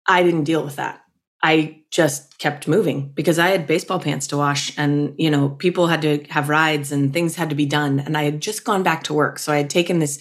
I 0.07 0.23
didn't 0.23 0.45
deal 0.45 0.65
with 0.65 0.77
that. 0.77 1.01
I 1.43 1.83
just 1.91 2.39
kept 2.39 2.69
moving 2.69 3.11
because 3.13 3.41
I 3.41 3.49
had 3.49 3.67
baseball 3.67 3.99
pants 3.99 4.29
to 4.29 4.37
wash 4.37 4.73
and, 4.79 5.15
you 5.19 5.33
know, 5.33 5.49
people 5.49 5.89
had 5.89 6.03
to 6.03 6.25
have 6.31 6.49
rides 6.49 6.93
and 6.93 7.13
things 7.13 7.35
had 7.35 7.51
to 7.51 7.57
be 7.57 7.67
done. 7.67 7.99
And 7.99 8.17
I 8.17 8.23
had 8.23 8.41
just 8.41 8.65
gone 8.65 8.85
back 8.85 9.03
to 9.05 9.15
work. 9.15 9.41
So 9.41 9.53
I 9.53 9.57
had 9.57 9.69
taken 9.69 9.99
this 9.99 10.21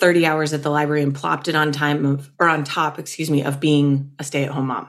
30 0.00 0.26
hours 0.26 0.52
at 0.52 0.62
the 0.62 0.70
library 0.70 1.02
and 1.02 1.14
plopped 1.14 1.48
it 1.48 1.54
on 1.54 1.72
time 1.72 2.04
of, 2.04 2.30
or 2.38 2.46
on 2.46 2.62
top, 2.62 2.98
excuse 2.98 3.30
me, 3.30 3.42
of 3.42 3.58
being 3.58 4.12
a 4.18 4.24
stay 4.24 4.44
at 4.44 4.50
home 4.50 4.66
mom. 4.66 4.88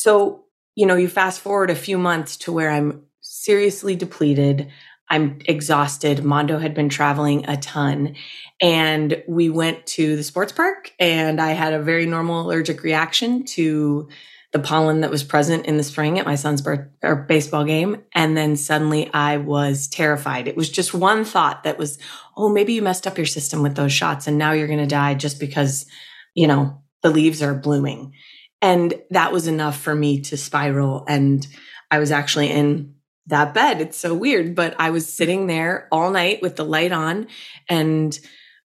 So, 0.00 0.46
you 0.76 0.86
know, 0.86 0.96
you 0.96 1.08
fast 1.08 1.40
forward 1.40 1.68
a 1.68 1.74
few 1.74 1.98
months 1.98 2.38
to 2.38 2.52
where 2.52 2.70
I'm 2.70 3.02
seriously 3.20 3.94
depleted. 3.94 4.70
I'm 5.10 5.40
exhausted. 5.44 6.24
Mondo 6.24 6.58
had 6.58 6.72
been 6.72 6.88
traveling 6.88 7.46
a 7.46 7.58
ton. 7.58 8.14
And 8.62 9.22
we 9.28 9.50
went 9.50 9.84
to 9.88 10.16
the 10.16 10.24
sports 10.24 10.52
park, 10.52 10.90
and 10.98 11.38
I 11.38 11.50
had 11.50 11.74
a 11.74 11.82
very 11.82 12.06
normal 12.06 12.40
allergic 12.40 12.82
reaction 12.82 13.44
to 13.56 14.08
the 14.54 14.58
pollen 14.58 15.02
that 15.02 15.10
was 15.10 15.22
present 15.22 15.66
in 15.66 15.76
the 15.76 15.82
spring 15.82 16.18
at 16.18 16.24
my 16.24 16.34
son's 16.34 16.62
birth 16.62 16.88
or 17.02 17.14
baseball 17.14 17.66
game. 17.66 18.02
And 18.14 18.34
then 18.34 18.56
suddenly 18.56 19.10
I 19.12 19.36
was 19.36 19.86
terrified. 19.86 20.48
It 20.48 20.56
was 20.56 20.70
just 20.70 20.94
one 20.94 21.26
thought 21.26 21.64
that 21.64 21.76
was, 21.76 21.98
oh, 22.38 22.48
maybe 22.48 22.72
you 22.72 22.80
messed 22.80 23.06
up 23.06 23.18
your 23.18 23.26
system 23.26 23.60
with 23.60 23.74
those 23.74 23.92
shots, 23.92 24.26
and 24.26 24.38
now 24.38 24.52
you're 24.52 24.66
going 24.66 24.78
to 24.78 24.86
die 24.86 25.12
just 25.12 25.38
because, 25.38 25.84
you 26.32 26.46
know, 26.46 26.80
the 27.02 27.10
leaves 27.10 27.42
are 27.42 27.54
blooming. 27.54 28.14
And 28.62 28.94
that 29.10 29.32
was 29.32 29.46
enough 29.46 29.78
for 29.78 29.94
me 29.94 30.20
to 30.22 30.36
spiral. 30.36 31.04
And 31.08 31.46
I 31.90 31.98
was 31.98 32.12
actually 32.12 32.50
in 32.50 32.94
that 33.26 33.54
bed. 33.54 33.80
It's 33.80 33.96
so 33.96 34.14
weird, 34.14 34.54
but 34.54 34.74
I 34.78 34.90
was 34.90 35.12
sitting 35.12 35.46
there 35.46 35.88
all 35.90 36.10
night 36.10 36.42
with 36.42 36.56
the 36.56 36.64
light 36.64 36.92
on 36.92 37.28
and 37.68 38.18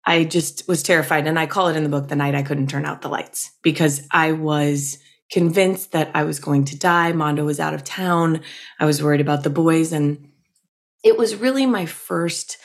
I 0.04 0.24
just 0.24 0.66
was 0.68 0.82
terrified. 0.82 1.26
And 1.26 1.38
I 1.38 1.46
call 1.46 1.68
it 1.68 1.76
in 1.76 1.82
the 1.82 1.88
book 1.88 2.08
the 2.08 2.16
night 2.16 2.34
I 2.34 2.42
couldn't 2.42 2.68
turn 2.68 2.84
out 2.84 3.02
the 3.02 3.08
lights 3.08 3.50
because 3.62 4.06
I 4.10 4.32
was 4.32 4.98
convinced 5.30 5.92
that 5.92 6.10
I 6.14 6.24
was 6.24 6.40
going 6.40 6.64
to 6.66 6.78
die. 6.78 7.12
Mondo 7.12 7.44
was 7.44 7.60
out 7.60 7.74
of 7.74 7.84
town. 7.84 8.40
I 8.78 8.84
was 8.86 9.02
worried 9.02 9.20
about 9.20 9.42
the 9.42 9.50
boys. 9.50 9.92
And 9.92 10.28
it 11.04 11.16
was 11.16 11.36
really 11.36 11.66
my 11.66 11.86
first 11.86 12.58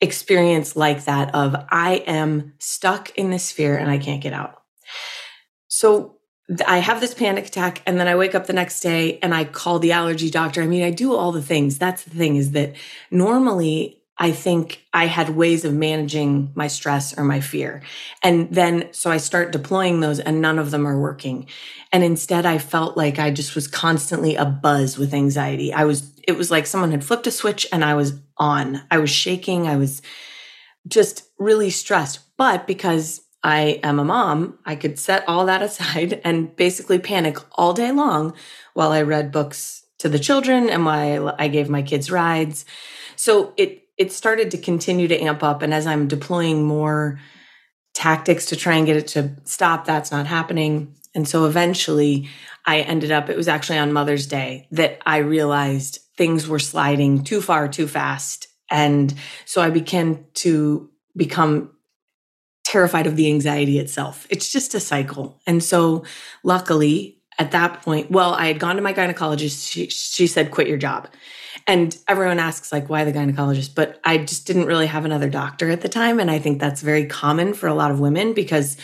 experience 0.00 0.76
like 0.76 1.04
that 1.04 1.34
of 1.34 1.54
I 1.70 2.04
am 2.06 2.54
stuck 2.58 3.16
in 3.16 3.30
this 3.30 3.52
fear 3.52 3.76
and 3.76 3.90
I 3.90 3.98
can't 3.98 4.22
get 4.22 4.32
out. 4.32 4.62
So 5.68 6.18
I 6.66 6.78
have 6.78 7.00
this 7.00 7.14
panic 7.14 7.46
attack 7.46 7.82
and 7.86 7.98
then 7.98 8.08
I 8.08 8.16
wake 8.16 8.34
up 8.34 8.46
the 8.46 8.52
next 8.52 8.80
day 8.80 9.18
and 9.20 9.34
I 9.34 9.44
call 9.44 9.78
the 9.78 9.92
allergy 9.92 10.30
doctor. 10.30 10.62
I 10.62 10.66
mean, 10.66 10.82
I 10.82 10.90
do 10.90 11.14
all 11.14 11.32
the 11.32 11.42
things. 11.42 11.78
That's 11.78 12.02
the 12.02 12.10
thing 12.10 12.36
is 12.36 12.50
that 12.52 12.74
normally 13.10 14.02
I 14.18 14.32
think 14.32 14.84
I 14.92 15.06
had 15.06 15.30
ways 15.30 15.64
of 15.64 15.72
managing 15.72 16.52
my 16.54 16.66
stress 16.66 17.16
or 17.16 17.24
my 17.24 17.40
fear. 17.40 17.82
And 18.22 18.52
then 18.52 18.92
so 18.92 19.10
I 19.10 19.16
start 19.16 19.52
deploying 19.52 20.00
those 20.00 20.20
and 20.20 20.42
none 20.42 20.58
of 20.58 20.70
them 20.70 20.86
are 20.86 21.00
working. 21.00 21.46
And 21.92 22.04
instead 22.04 22.44
I 22.44 22.58
felt 22.58 22.96
like 22.96 23.18
I 23.18 23.30
just 23.30 23.54
was 23.54 23.68
constantly 23.68 24.36
a 24.36 24.44
buzz 24.44 24.98
with 24.98 25.14
anxiety. 25.14 25.72
I 25.72 25.84
was, 25.84 26.12
it 26.26 26.36
was 26.36 26.50
like 26.50 26.66
someone 26.66 26.90
had 26.90 27.04
flipped 27.04 27.26
a 27.26 27.30
switch 27.30 27.66
and 27.72 27.84
I 27.84 27.94
was 27.94 28.14
on. 28.36 28.82
I 28.90 28.98
was 28.98 29.10
shaking. 29.10 29.66
I 29.66 29.76
was 29.76 30.02
just 30.86 31.24
really 31.38 31.70
stressed. 31.70 32.20
But 32.36 32.66
because 32.66 33.20
I 33.44 33.80
am 33.82 33.98
a 33.98 34.04
mom, 34.04 34.58
I 34.64 34.76
could 34.76 34.98
set 34.98 35.28
all 35.28 35.46
that 35.46 35.62
aside 35.62 36.20
and 36.24 36.54
basically 36.54 36.98
panic 36.98 37.38
all 37.52 37.72
day 37.72 37.92
long 37.92 38.34
while 38.74 38.92
I 38.92 39.02
read 39.02 39.32
books 39.32 39.84
to 39.98 40.08
the 40.08 40.18
children 40.18 40.68
and 40.68 40.84
while 40.84 41.34
I 41.38 41.48
gave 41.48 41.68
my 41.68 41.82
kids 41.82 42.10
rides. 42.10 42.64
So 43.16 43.52
it 43.56 43.80
it 43.98 44.10
started 44.10 44.50
to 44.50 44.58
continue 44.58 45.06
to 45.06 45.20
amp 45.20 45.42
up 45.42 45.62
and 45.62 45.72
as 45.72 45.86
I'm 45.86 46.08
deploying 46.08 46.64
more 46.64 47.20
tactics 47.94 48.46
to 48.46 48.56
try 48.56 48.76
and 48.76 48.86
get 48.86 48.96
it 48.96 49.08
to 49.08 49.36
stop, 49.44 49.84
that's 49.84 50.10
not 50.10 50.26
happening. 50.26 50.96
And 51.14 51.28
so 51.28 51.44
eventually 51.44 52.28
I 52.64 52.80
ended 52.80 53.12
up 53.12 53.28
it 53.28 53.36
was 53.36 53.48
actually 53.48 53.78
on 53.78 53.92
Mother's 53.92 54.26
Day 54.26 54.66
that 54.70 54.98
I 55.04 55.18
realized 55.18 55.98
things 56.16 56.48
were 56.48 56.58
sliding 56.58 57.24
too 57.24 57.40
far 57.40 57.68
too 57.68 57.86
fast 57.86 58.48
and 58.70 59.14
so 59.44 59.60
I 59.60 59.70
began 59.70 60.24
to 60.34 60.90
become 61.14 61.70
terrified 62.72 63.06
of 63.06 63.16
the 63.16 63.28
anxiety 63.28 63.78
itself. 63.78 64.26
It's 64.30 64.50
just 64.50 64.74
a 64.74 64.80
cycle. 64.80 65.38
And 65.46 65.62
so, 65.62 66.04
luckily, 66.42 67.18
at 67.38 67.50
that 67.50 67.82
point, 67.82 68.10
well, 68.10 68.32
I 68.32 68.46
had 68.46 68.58
gone 68.58 68.76
to 68.76 68.82
my 68.82 68.94
gynecologist. 68.94 69.70
She, 69.70 69.88
she 69.88 70.26
said, 70.26 70.50
quit 70.50 70.68
your 70.68 70.78
job. 70.78 71.08
And 71.66 71.94
everyone 72.08 72.38
asks, 72.38 72.72
like, 72.72 72.88
why 72.88 73.04
the 73.04 73.12
gynecologist? 73.12 73.74
But 73.74 74.00
I 74.04 74.16
just 74.16 74.46
didn't 74.46 74.64
really 74.64 74.86
have 74.86 75.04
another 75.04 75.28
doctor 75.28 75.68
at 75.68 75.82
the 75.82 75.88
time. 75.90 76.18
And 76.18 76.30
I 76.30 76.38
think 76.38 76.60
that's 76.60 76.80
very 76.80 77.04
common 77.04 77.52
for 77.52 77.66
a 77.66 77.74
lot 77.74 77.90
of 77.90 78.00
women 78.00 78.32
because, 78.32 78.78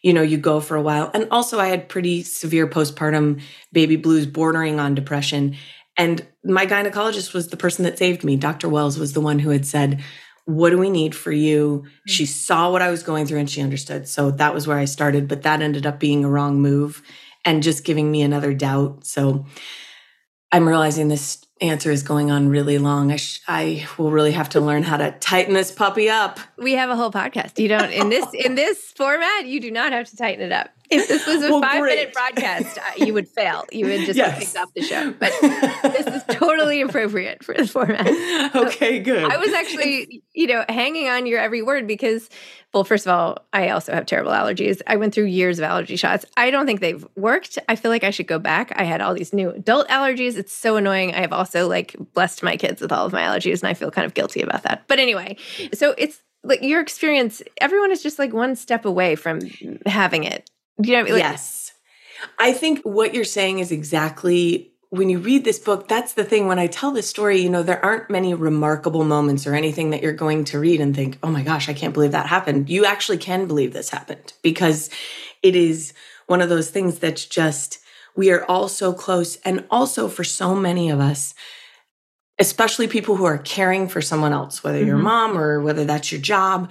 you 0.00 0.12
know, 0.12 0.22
you 0.22 0.38
go 0.38 0.60
for 0.60 0.76
a 0.76 0.82
while. 0.82 1.10
And 1.12 1.26
also, 1.32 1.58
I 1.58 1.66
had 1.66 1.88
pretty 1.88 2.22
severe 2.22 2.68
postpartum 2.68 3.40
baby 3.72 3.96
blues 3.96 4.26
bordering 4.26 4.78
on 4.78 4.94
depression. 4.94 5.56
And 5.96 6.24
my 6.44 6.66
gynecologist 6.66 7.34
was 7.34 7.48
the 7.48 7.56
person 7.56 7.84
that 7.84 7.98
saved 7.98 8.22
me. 8.22 8.36
Dr. 8.36 8.68
Wells 8.68 8.96
was 8.96 9.12
the 9.12 9.20
one 9.20 9.40
who 9.40 9.50
had 9.50 9.66
said, 9.66 10.04
what 10.46 10.70
do 10.70 10.78
we 10.78 10.90
need 10.90 11.14
for 11.14 11.32
you? 11.32 11.84
She 12.06 12.24
mm-hmm. 12.24 12.30
saw 12.30 12.70
what 12.70 12.82
I 12.82 12.90
was 12.90 13.02
going 13.02 13.26
through 13.26 13.38
and 13.38 13.50
she 13.50 13.62
understood. 13.62 14.06
So 14.08 14.30
that 14.32 14.52
was 14.52 14.66
where 14.66 14.78
I 14.78 14.84
started, 14.84 15.26
but 15.28 15.42
that 15.42 15.62
ended 15.62 15.86
up 15.86 15.98
being 15.98 16.24
a 16.24 16.28
wrong 16.28 16.60
move 16.60 17.02
and 17.44 17.62
just 17.62 17.84
giving 17.84 18.10
me 18.10 18.22
another 18.22 18.52
doubt. 18.52 19.06
So 19.06 19.46
I'm 20.52 20.68
realizing 20.68 21.08
this 21.08 21.43
answer 21.60 21.90
is 21.90 22.02
going 22.02 22.30
on 22.30 22.48
really 22.48 22.78
long. 22.78 23.12
I, 23.12 23.16
sh- 23.16 23.40
I 23.46 23.86
will 23.96 24.10
really 24.10 24.32
have 24.32 24.48
to 24.50 24.60
learn 24.60 24.82
how 24.82 24.96
to 24.96 25.12
tighten 25.20 25.54
this 25.54 25.70
puppy 25.70 26.10
up. 26.10 26.38
We 26.58 26.72
have 26.72 26.90
a 26.90 26.96
whole 26.96 27.12
podcast. 27.12 27.58
You 27.58 27.68
don't 27.68 27.90
in 27.90 28.08
this 28.08 28.26
in 28.34 28.54
this 28.56 28.78
format. 28.96 29.46
You 29.46 29.60
do 29.60 29.70
not 29.70 29.92
have 29.92 30.08
to 30.10 30.16
tighten 30.16 30.44
it 30.44 30.52
up. 30.52 30.70
If 30.90 31.08
this 31.08 31.26
was 31.26 31.42
a 31.42 31.50
Well, 31.50 31.62
five 31.62 31.80
great. 31.80 31.96
minute 31.96 32.12
broadcast, 32.12 32.76
uh, 32.78 32.82
you 33.04 33.14
would 33.14 33.26
fail. 33.28 33.64
You 33.72 33.86
would 33.86 34.00
just 34.00 34.16
Yes. 34.18 34.52
pick 34.52 34.60
up 34.62 34.68
the 34.74 34.82
show. 34.82 35.12
But 35.18 35.32
this 35.92 36.06
is 36.06 36.22
totally 36.36 36.82
appropriate 36.82 37.42
for 37.42 37.54
the 37.54 37.66
format. 37.66 38.06
okay, 38.54 38.98
good. 38.98 39.24
I 39.24 39.36
was 39.38 39.48
actually, 39.54 40.22
you 40.34 40.46
know, 40.46 40.64
hanging 40.68 41.08
on 41.08 41.26
your 41.26 41.40
every 41.40 41.62
word 41.62 41.86
because, 41.86 42.28
well, 42.74 42.84
first 42.84 43.06
of 43.06 43.12
all, 43.12 43.38
I 43.52 43.68
also 43.68 43.94
have 43.94 44.04
terrible 44.04 44.32
allergies. 44.32 44.82
I 44.86 44.96
went 44.96 45.14
through 45.14 45.26
years 45.26 45.58
of 45.58 45.64
allergy 45.64 45.94
shots. 45.96 46.24
I 46.36 46.50
don't 46.50 46.66
think 46.66 46.80
they've 46.80 47.06
worked. 47.16 47.56
I 47.68 47.76
feel 47.76 47.90
like 47.90 48.02
I 48.02 48.10
should 48.10 48.26
go 48.26 48.40
back. 48.40 48.72
I 48.74 48.82
had 48.82 49.00
all 49.00 49.14
these 49.14 49.32
new 49.32 49.50
adult 49.50 49.88
allergies. 49.88 50.36
It's 50.36 50.52
so 50.52 50.76
annoying. 50.76 51.14
I 51.14 51.20
have 51.20 51.32
also 51.32 51.68
like 51.68 51.96
blessed 52.14 52.42
my 52.42 52.56
kids 52.56 52.80
with 52.80 52.90
all 52.90 53.06
of 53.06 53.12
my 53.12 53.22
allergies, 53.22 53.62
and 53.62 53.68
I 53.68 53.74
feel 53.74 53.92
kind 53.92 54.04
of 54.04 54.14
guilty 54.14 54.42
about 54.42 54.64
that. 54.64 54.88
But 54.88 54.98
anyway, 54.98 55.36
so 55.72 55.94
it's 55.96 56.20
like 56.42 56.62
your 56.62 56.80
experience. 56.80 57.42
Everyone 57.60 57.92
is 57.92 58.02
just 58.02 58.18
like 58.18 58.32
one 58.32 58.56
step 58.56 58.84
away 58.84 59.14
from 59.14 59.40
having 59.86 60.24
it. 60.24 60.50
You 60.82 60.96
know, 60.96 61.12
like, 61.12 61.22
yes. 61.22 61.72
I 62.38 62.52
think 62.52 62.82
what 62.82 63.14
you're 63.14 63.24
saying 63.24 63.60
is 63.60 63.70
exactly 63.70 64.73
when 64.96 65.10
you 65.10 65.18
read 65.18 65.44
this 65.44 65.58
book, 65.58 65.88
that's 65.88 66.14
the 66.14 66.24
thing. 66.24 66.46
When 66.46 66.58
I 66.58 66.68
tell 66.68 66.92
this 66.92 67.08
story, 67.08 67.40
you 67.40 67.50
know, 67.50 67.64
there 67.64 67.84
aren't 67.84 68.10
many 68.10 68.32
remarkable 68.32 69.04
moments 69.04 69.46
or 69.46 69.54
anything 69.54 69.90
that 69.90 70.02
you're 70.02 70.12
going 70.12 70.44
to 70.44 70.60
read 70.60 70.80
and 70.80 70.94
think, 70.94 71.18
oh 71.22 71.30
my 71.30 71.42
gosh, 71.42 71.68
I 71.68 71.74
can't 71.74 71.92
believe 71.92 72.12
that 72.12 72.26
happened. 72.26 72.70
You 72.70 72.84
actually 72.84 73.18
can 73.18 73.46
believe 73.46 73.72
this 73.72 73.90
happened 73.90 74.32
because 74.42 74.90
it 75.42 75.56
is 75.56 75.92
one 76.26 76.40
of 76.40 76.48
those 76.48 76.70
things 76.70 77.00
that's 77.00 77.24
just, 77.24 77.80
we 78.14 78.30
are 78.30 78.44
all 78.44 78.68
so 78.68 78.92
close. 78.92 79.36
And 79.44 79.64
also 79.68 80.06
for 80.08 80.22
so 80.22 80.54
many 80.54 80.90
of 80.90 81.00
us, 81.00 81.34
especially 82.38 82.86
people 82.86 83.16
who 83.16 83.24
are 83.24 83.38
caring 83.38 83.88
for 83.88 84.00
someone 84.00 84.32
else, 84.32 84.62
whether 84.62 84.78
a 84.78 84.86
Mhm. 84.86 85.00
mom 85.00 85.38
or 85.38 85.60
whether 85.60 85.84
that's 85.84 86.12
your 86.12 86.20
job, 86.20 86.70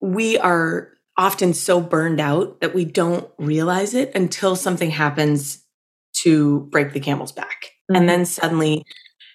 we 0.00 0.38
are 0.38 0.90
often 1.16 1.52
so 1.52 1.80
burned 1.80 2.20
out 2.20 2.60
that 2.60 2.74
we 2.74 2.84
don't 2.84 3.28
realize 3.38 3.92
it 3.94 4.12
until 4.14 4.54
something 4.54 4.90
happens 4.90 5.65
to 6.26 6.60
break 6.72 6.92
the 6.92 7.00
camel's 7.00 7.32
back. 7.32 7.72
Mhm. 7.90 7.96
And 7.98 8.08
then 8.08 8.26
suddenly 8.26 8.84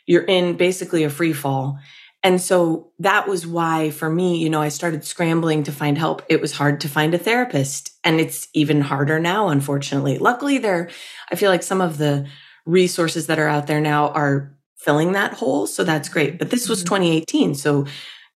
you're 0.07 0.23
in 0.23 0.57
basically 0.57 1.03
a 1.03 1.09
free 1.09 1.33
fall. 1.33 1.79
And 2.23 2.41
so 2.41 2.91
that 2.99 3.27
was 3.27 3.47
why 3.47 3.89
for 3.91 4.09
me, 4.09 4.37
you 4.37 4.49
know, 4.49 4.61
I 4.61 4.69
started 4.69 5.03
scrambling 5.05 5.63
to 5.63 5.71
find 5.71 5.97
help. 5.97 6.21
It 6.29 6.41
was 6.41 6.51
hard 6.53 6.81
to 6.81 6.89
find 6.89 7.13
a 7.15 7.17
therapist 7.17 7.91
and 8.03 8.19
it's 8.19 8.47
even 8.53 8.81
harder 8.81 9.19
now, 9.19 9.49
unfortunately. 9.49 10.19
Luckily 10.19 10.57
there, 10.59 10.89
I 11.31 11.35
feel 11.35 11.49
like 11.49 11.63
some 11.63 11.81
of 11.81 11.97
the 11.97 12.27
resources 12.65 13.27
that 13.27 13.39
are 13.39 13.47
out 13.47 13.67
there 13.67 13.81
now 13.81 14.09
are 14.09 14.55
filling 14.77 15.13
that 15.13 15.33
hole. 15.33 15.65
So 15.67 15.83
that's 15.83 16.09
great. 16.09 16.37
But 16.39 16.51
this 16.51 16.69
was 16.69 16.83
Mhm. 16.83 16.87
2018. 16.87 17.55
So, 17.55 17.85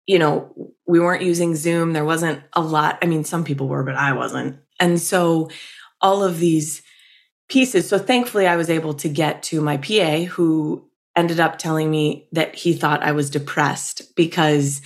you 0.07 0.19
know, 0.19 0.51
we 0.87 0.99
weren't 0.99 1.23
using 1.23 1.55
Zoom. 1.55 1.93
There 1.93 2.05
wasn't 2.05 2.41
a 2.53 2.61
lot. 2.61 2.97
I 3.03 3.05
mean, 3.07 3.23
some 3.23 3.43
people 3.43 3.67
were, 3.67 3.83
but 3.83 3.95
I 3.95 4.13
wasn't. 4.13 4.57
And 4.79 4.99
so 5.01 5.49
all 6.01 6.23
of 6.23 6.39
these 6.39 6.81
pieces. 7.49 7.87
So 7.87 7.97
thankfully, 7.99 8.47
I 8.47 8.55
was 8.55 8.69
able 8.69 8.93
to 8.95 9.09
get 9.09 9.43
to 9.43 9.61
my 9.61 9.77
PA 9.77 10.23
who 10.23 10.89
ended 11.15 11.39
up 11.39 11.57
telling 11.57 11.89
me 11.89 12.27
that 12.31 12.55
he 12.55 12.73
thought 12.73 13.03
I 13.03 13.13
was 13.13 13.29
depressed 13.29 14.15
because 14.15 14.81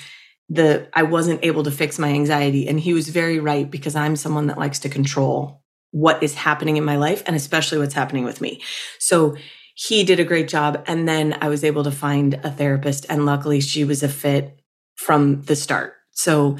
the 0.49 0.87
I 0.93 1.03
wasn't 1.03 1.43
able 1.43 1.63
to 1.63 1.71
fix 1.71 1.99
my 1.99 2.09
anxiety 2.09 2.67
and 2.67 2.79
he 2.79 2.93
was 2.93 3.09
very 3.09 3.39
right 3.39 3.69
because 3.69 3.95
I'm 3.95 4.15
someone 4.15 4.47
that 4.47 4.57
likes 4.57 4.79
to 4.79 4.89
control 4.89 5.63
what 5.91 6.21
is 6.21 6.35
happening 6.35 6.77
in 6.77 6.83
my 6.83 6.97
life 6.97 7.23
and 7.25 7.35
especially 7.35 7.77
what's 7.77 7.93
happening 7.93 8.25
with 8.25 8.41
me. 8.41 8.61
So 8.99 9.35
he 9.75 10.03
did 10.03 10.19
a 10.19 10.25
great 10.25 10.47
job 10.47 10.83
and 10.87 11.07
then 11.07 11.37
I 11.41 11.49
was 11.49 11.63
able 11.63 11.83
to 11.83 11.91
find 11.91 12.35
a 12.43 12.51
therapist 12.51 13.05
and 13.09 13.25
luckily 13.25 13.61
she 13.61 13.83
was 13.83 14.03
a 14.03 14.09
fit 14.09 14.59
from 14.95 15.43
the 15.43 15.55
start. 15.55 15.93
So 16.11 16.57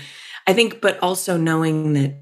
I 0.48 0.54
think 0.54 0.82
but 0.82 1.00
also 1.00 1.38
knowing 1.38 1.94
that 1.94 2.16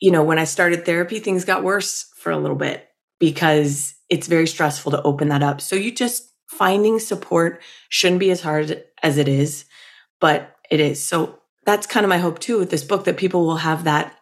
you 0.00 0.10
know 0.10 0.22
when 0.22 0.38
I 0.38 0.44
started 0.44 0.84
therapy 0.84 1.18
things 1.20 1.44
got 1.44 1.62
worse 1.62 2.10
for 2.16 2.32
a 2.32 2.38
little 2.38 2.56
bit 2.56 2.88
because 3.18 3.94
it's 4.08 4.26
very 4.26 4.46
stressful 4.46 4.92
to 4.92 5.02
open 5.02 5.28
that 5.28 5.42
up. 5.42 5.60
So 5.60 5.76
you 5.76 5.92
just 5.92 6.32
finding 6.48 6.98
support 6.98 7.62
shouldn't 7.88 8.20
be 8.20 8.30
as 8.30 8.40
hard 8.40 8.82
as 9.02 9.18
it 9.18 9.28
is, 9.28 9.66
but 10.20 10.56
it 10.70 10.80
is. 10.80 11.04
So 11.04 11.38
that's 11.64 11.86
kind 11.86 12.04
of 12.04 12.10
my 12.10 12.18
hope 12.18 12.38
too 12.40 12.58
with 12.58 12.70
this 12.70 12.82
book 12.82 13.04
that 13.04 13.16
people 13.16 13.46
will 13.46 13.58
have 13.58 13.84
that 13.84 14.16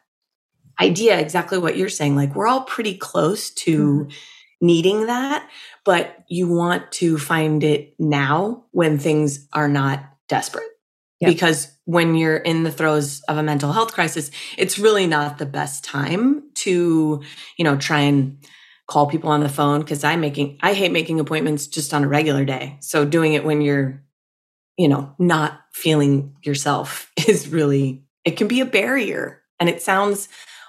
idea 0.80 1.18
exactly 1.18 1.58
what 1.58 1.76
you're 1.76 1.88
saying 1.88 2.14
like 2.14 2.34
we're 2.36 2.46
all 2.46 2.62
pretty 2.62 2.96
close 2.96 3.50
to 3.50 4.04
mm-hmm. 4.04 4.10
needing 4.60 5.06
that, 5.06 5.48
but 5.84 6.24
you 6.28 6.48
want 6.48 6.92
to 6.92 7.18
find 7.18 7.64
it 7.64 7.94
now 7.98 8.64
when 8.72 8.98
things 8.98 9.48
are 9.52 9.68
not 9.68 10.04
desperate. 10.28 10.68
Yeah. 11.20 11.28
Because 11.28 11.68
when 11.84 12.14
you're 12.14 12.36
in 12.36 12.62
the 12.62 12.70
throes 12.70 13.22
of 13.28 13.38
a 13.38 13.42
mental 13.42 13.72
health 13.72 13.92
crisis, 13.92 14.30
it's 14.56 14.78
really 14.78 15.06
not 15.06 15.38
the 15.38 15.46
best 15.46 15.82
time 15.84 16.44
to, 16.56 17.22
you 17.56 17.64
know, 17.64 17.76
try 17.76 18.00
and 18.00 18.38
call 18.86 19.06
people 19.06 19.30
on 19.30 19.40
the 19.40 19.48
phone 19.48 19.80
because 19.80 20.04
I'm 20.04 20.20
making 20.20 20.58
I 20.60 20.74
hate 20.74 20.92
making 20.92 21.20
appointments 21.20 21.66
just 21.66 21.92
on 21.92 22.04
a 22.04 22.08
regular 22.08 22.44
day. 22.44 22.78
So 22.80 23.04
doing 23.04 23.34
it 23.34 23.44
when 23.44 23.60
you're, 23.60 24.02
you 24.76 24.88
know, 24.88 25.14
not 25.18 25.60
feeling 25.72 26.36
yourself 26.42 27.10
is 27.28 27.48
really 27.48 28.04
it 28.24 28.36
can 28.36 28.48
be 28.48 28.60
a 28.60 28.66
barrier. 28.66 29.42
And 29.60 29.68
it 29.68 29.82
sounds 29.82 30.28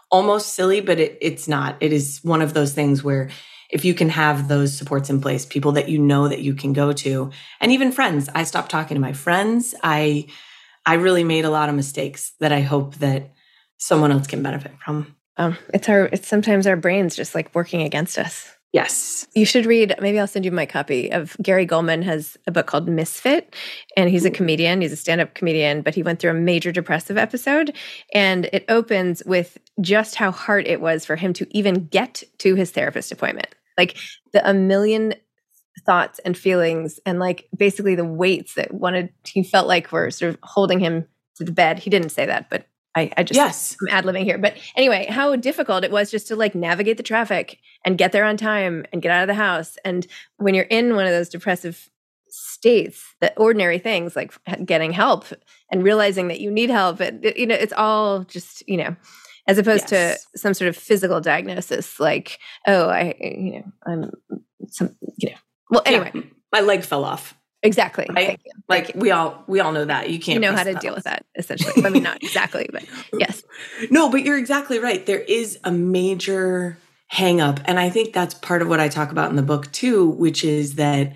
almost 0.10 0.56
silly, 0.56 0.82
but 0.82 1.00
it, 1.00 1.18
it's 1.22 1.48
not. 1.48 1.78
It 1.80 1.94
is 1.94 2.20
one 2.24 2.42
of 2.42 2.54
those 2.54 2.74
things 2.74 3.04
where 3.04 3.30
if 3.69 3.86
you 3.86 3.93
can 3.93 4.10
have 4.10 4.47
those 4.47 4.75
supports 4.75 5.10
in 5.10 5.21
place, 5.21 5.45
people 5.45 5.73
that 5.73 5.89
you 5.89 5.99
know 5.99 6.27
that 6.27 6.41
you 6.41 6.53
can 6.53 6.73
go 6.73 6.91
to, 6.93 7.32
and 7.60 7.71
even 7.71 7.91
friends. 7.91 8.29
I 8.34 8.43
stopped 8.43 8.71
talking 8.71 8.95
to 8.95 9.01
my 9.01 9.13
friends. 9.13 9.75
I 9.84 10.27
I 10.86 10.95
really 10.95 11.23
made 11.23 11.45
a 11.45 11.49
lot 11.49 11.69
of 11.69 11.75
mistakes 11.75 12.34
that 12.39 12.51
I 12.51 12.62
hope 12.62 12.95
that 12.95 13.32
someone 13.77 14.12
else 14.12 14.27
can 14.27 14.41
benefit 14.41 14.71
from. 14.84 15.15
Um, 15.38 15.58
it's 15.73 15.88
our 15.88 16.05
it's 16.05 16.27
sometimes 16.27 16.67
our 16.67 16.75
brains 16.75 17.15
just 17.15 17.36
like 17.36 17.53
working 17.53 17.82
against 17.82 18.17
us. 18.17 18.51
Yes. 18.71 19.25
You 19.34 19.45
should 19.45 19.65
read, 19.65 19.95
maybe 19.99 20.19
I'll 20.19 20.27
send 20.27 20.45
you 20.45 20.51
my 20.51 20.67
copy 20.67 21.10
of 21.12 21.36
Gary 21.41 21.65
Gulman 21.65 22.03
has 22.03 22.38
a 22.45 22.51
book 22.51 22.67
called 22.67 22.88
Misfit. 22.88 23.55
And 23.97 24.12
he's 24.12 24.25
a 24.25 24.32
comedian, 24.32 24.82
he's 24.82 24.91
a 24.91 24.95
stand-up 24.95 25.34
comedian, 25.34 25.82
but 25.82 25.95
he 25.95 26.03
went 26.03 26.19
through 26.19 26.32
a 26.32 26.36
major 26.36 26.71
depressive 26.71 27.17
episode. 27.17 27.75
And 28.13 28.45
it 28.53 28.65
opens 28.69 29.23
with 29.25 29.58
just 29.82 30.15
how 30.15 30.29
hard 30.29 30.67
it 30.67 30.82
was 30.82 31.03
for 31.03 31.15
him 31.15 31.34
to 31.34 31.47
even 31.49 31.88
get 31.88 32.21
to 32.39 32.53
his 32.53 32.69
therapist 32.69 33.12
appointment. 33.12 33.55
Like 33.80 33.98
the 34.34 34.48
a 34.48 34.54
million 34.54 35.13
thoughts 35.86 36.20
and 36.26 36.38
feelings 36.38 37.00
and 37.06 37.20
like 37.20 37.48
basically 37.56 37.96
the 37.96 38.06
weights 38.06 38.56
that 38.56 38.74
wanted 38.74 39.10
he 39.26 39.44
felt 39.44 39.68
like 39.68 39.92
were 39.92 40.12
sort 40.12 40.34
of 40.34 40.39
holding 40.44 40.80
him 40.80 41.08
to 41.38 41.44
the 41.46 41.52
bed. 41.54 41.80
He 41.80 41.89
didn't 41.89 42.10
say 42.10 42.26
that, 42.26 42.50
but 42.50 42.68
I, 42.96 43.12
I 43.15 43.24
just 43.24 43.38
Yes. 43.38 43.78
I'm 43.82 43.96
ad 43.96 44.04
libbing 44.04 44.24
here. 44.26 44.38
But 44.38 44.56
anyway, 44.76 45.06
how 45.10 45.36
difficult 45.38 45.84
it 45.86 45.92
was 45.92 46.12
just 46.12 46.28
to 46.28 46.36
like 46.36 46.54
navigate 46.56 46.98
the 46.98 47.04
traffic 47.04 47.60
and 47.86 47.98
get 47.98 48.12
there 48.12 48.26
on 48.26 48.36
time 48.36 48.86
and 48.92 49.02
get 49.02 49.12
out 49.12 49.22
of 49.24 49.28
the 49.28 49.36
house. 49.36 49.78
And 49.86 50.06
when 50.38 50.54
you're 50.54 50.65
in 50.65 50.96
one 50.96 51.06
of 51.06 51.12
those 51.12 51.30
depressive 51.30 51.89
states, 52.28 53.02
the 53.22 53.34
ordinary 53.38 53.80
things 53.80 54.15
like 54.15 54.34
getting 54.65 54.92
help 54.92 55.26
and 55.72 55.84
realizing 55.84 56.28
that 56.28 56.42
you 56.42 56.52
need 56.52 56.70
help, 56.70 57.00
it, 57.02 57.20
it- 57.24 57.38
you 57.38 57.48
know, 57.48 57.56
it's 57.56 57.74
all 57.74 58.24
just, 58.26 58.68
you 58.68 58.78
know, 58.78 58.96
as 59.47 59.58
opposed 59.58 59.91
Yes. 59.91 60.25
to 60.34 60.39
some 60.39 60.54
sort 60.54 60.67
of 60.69 60.75
physical 60.78 61.19
diagnosis 61.21 61.99
like, 61.99 62.39
oh, 62.67 62.88
I, 62.89 63.15
you 63.19 63.52
know, 63.60 63.71
I'm 63.86 64.12
some, 64.67 64.95
you 65.17 65.30
know, 65.32 65.36
well, 65.69 65.82
anyway, 65.86 66.12
Yeah. 66.13 66.21
my 66.52 66.62
leg 66.62 66.84
fell 66.84 67.04
off. 67.04 67.36
exactly. 67.62 68.06
Right? 68.10 68.28
Thank 68.28 68.41
you. 68.45 68.52
Like 68.69 68.91
we 68.95 69.12
all 69.12 69.43
we 69.47 69.60
all 69.60 69.71
know 69.71 69.84
that. 69.86 70.10
You 70.10 70.19
can't 70.19 70.36
You 70.36 70.39
know 70.39 70.56
how 70.56 70.63
to 70.63 70.71
deal 70.73 70.93
buttons. 70.93 70.95
with 70.95 71.04
that, 71.06 71.25
essentially. 71.36 71.86
I 71.86 71.89
mean, 71.89 72.04
not 72.04 72.23
exactly, 72.23 72.69
but 72.71 72.84
yes. 73.13 73.43
No, 73.91 74.10
but 74.10 74.23
you're 74.23 74.38
exactly 74.38 74.80
right. 74.80 75.06
There 75.06 75.19
is 75.19 75.60
a 75.63 75.71
major 75.71 76.78
hang 77.08 77.41
up. 77.41 77.60
And 77.65 77.80
I 77.80 77.89
think 77.89 78.13
that's 78.13 78.34
part 78.36 78.62
of 78.62 78.67
what 78.69 78.80
I 78.80 78.88
talk 78.88 79.12
about 79.12 79.30
in 79.32 79.36
the 79.36 79.41
book 79.41 79.71
too, 79.71 80.08
which 80.10 80.43
is 80.43 80.75
that 80.75 81.15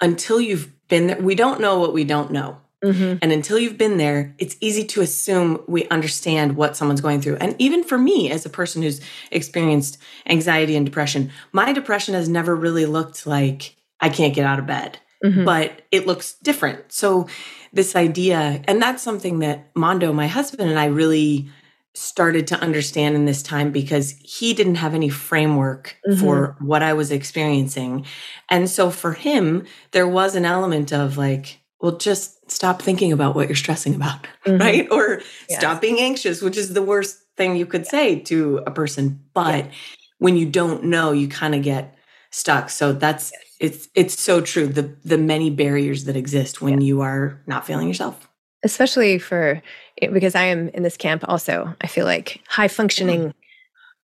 until 0.00 0.40
you've 0.40 0.72
been 0.88 1.06
there, 1.08 1.20
we 1.20 1.34
don't 1.34 1.60
know 1.60 1.78
what 1.78 1.92
we 1.92 2.02
don't 2.04 2.30
know. 2.32 2.58
Mhm. 2.84 3.18
And 3.22 3.32
until 3.32 3.58
you've 3.58 3.78
been 3.78 3.96
there, 3.96 4.34
it's 4.38 4.56
easy 4.60 4.84
to 4.84 5.00
assume 5.00 5.60
we 5.66 5.88
understand 5.88 6.56
what 6.56 6.76
someone's 6.76 7.00
going 7.00 7.20
through. 7.22 7.36
And 7.40 7.56
even 7.58 7.82
for 7.82 7.96
me, 7.98 8.30
as 8.30 8.44
a 8.44 8.50
person 8.50 8.82
who's 8.82 9.00
experienced 9.30 9.98
anxiety 10.28 10.76
and 10.76 10.84
depression, 10.84 11.30
my 11.52 11.72
depression 11.72 12.14
has 12.14 12.28
never 12.28 12.54
really 12.54 12.86
looked 12.86 13.26
like 13.26 13.76
I 14.00 14.08
can't 14.10 14.34
get 14.34 14.44
out 14.46 14.58
of 14.58 14.66
bed, 14.66 14.98
Mhm. 15.24 15.44
but 15.44 15.82
it 15.90 16.06
looks 16.06 16.34
different. 16.42 16.80
So, 16.92 17.26
this 17.72 17.96
idea, 17.96 18.60
and 18.68 18.80
that's 18.80 19.02
something 19.02 19.40
that 19.40 19.70
Mondo, 19.74 20.12
my 20.12 20.28
husband, 20.28 20.70
and 20.70 20.78
I 20.78 20.86
really 20.86 21.48
started 21.96 22.46
to 22.48 22.56
understand 22.60 23.14
in 23.16 23.24
this 23.24 23.42
time 23.42 23.70
because 23.70 24.14
he 24.22 24.52
didn't 24.52 24.74
have 24.76 24.94
any 24.94 25.08
framework 25.08 25.96
for 26.18 26.56
what 26.60 26.82
I 26.82 26.92
was 26.92 27.10
experiencing. 27.12 28.04
And 28.48 28.68
so 28.68 28.90
for 28.90 29.12
him, 29.12 29.64
there 29.92 30.06
was 30.08 30.34
an 30.36 30.44
element 30.44 30.92
of 30.92 31.16
like, 31.16 31.60
well, 31.84 31.98
just 31.98 32.50
stop 32.50 32.80
thinking 32.80 33.12
about 33.12 33.34
what 33.34 33.46
you're 33.46 33.54
stressing 33.54 33.94
about, 33.94 34.26
mm-hmm. 34.46 34.56
right? 34.56 34.90
Or 34.90 35.20
yes. 35.50 35.58
stop 35.58 35.82
being 35.82 36.00
anxious, 36.00 36.40
which 36.40 36.56
is 36.56 36.72
the 36.72 36.80
worst 36.80 37.18
thing 37.36 37.56
you 37.56 37.66
could 37.66 37.86
say 37.86 38.20
to 38.20 38.62
a 38.66 38.70
person. 38.70 39.22
But 39.34 39.66
yeah. 39.66 39.70
when 40.16 40.38
you 40.38 40.46
don't 40.46 40.84
know, 40.84 41.12
you 41.12 41.28
kind 41.28 41.54
of 41.54 41.62
get 41.62 41.94
stuck. 42.30 42.70
So 42.70 42.94
that's 42.94 43.32
it's 43.60 43.88
it's 43.94 44.18
so 44.18 44.40
true. 44.40 44.66
The 44.66 44.96
the 45.04 45.18
many 45.18 45.50
barriers 45.50 46.04
that 46.04 46.16
exist 46.16 46.62
when 46.62 46.80
yeah. 46.80 46.86
you 46.86 47.00
are 47.02 47.42
not 47.46 47.66
feeling 47.66 47.86
yourself. 47.86 48.30
Especially 48.62 49.18
for 49.18 49.60
because 50.00 50.34
I 50.34 50.44
am 50.44 50.70
in 50.70 50.84
this 50.84 50.96
camp 50.96 51.22
also. 51.28 51.76
I 51.82 51.86
feel 51.86 52.06
like 52.06 52.40
high 52.48 52.68
functioning 52.68 53.20
mm-hmm. 53.20 53.38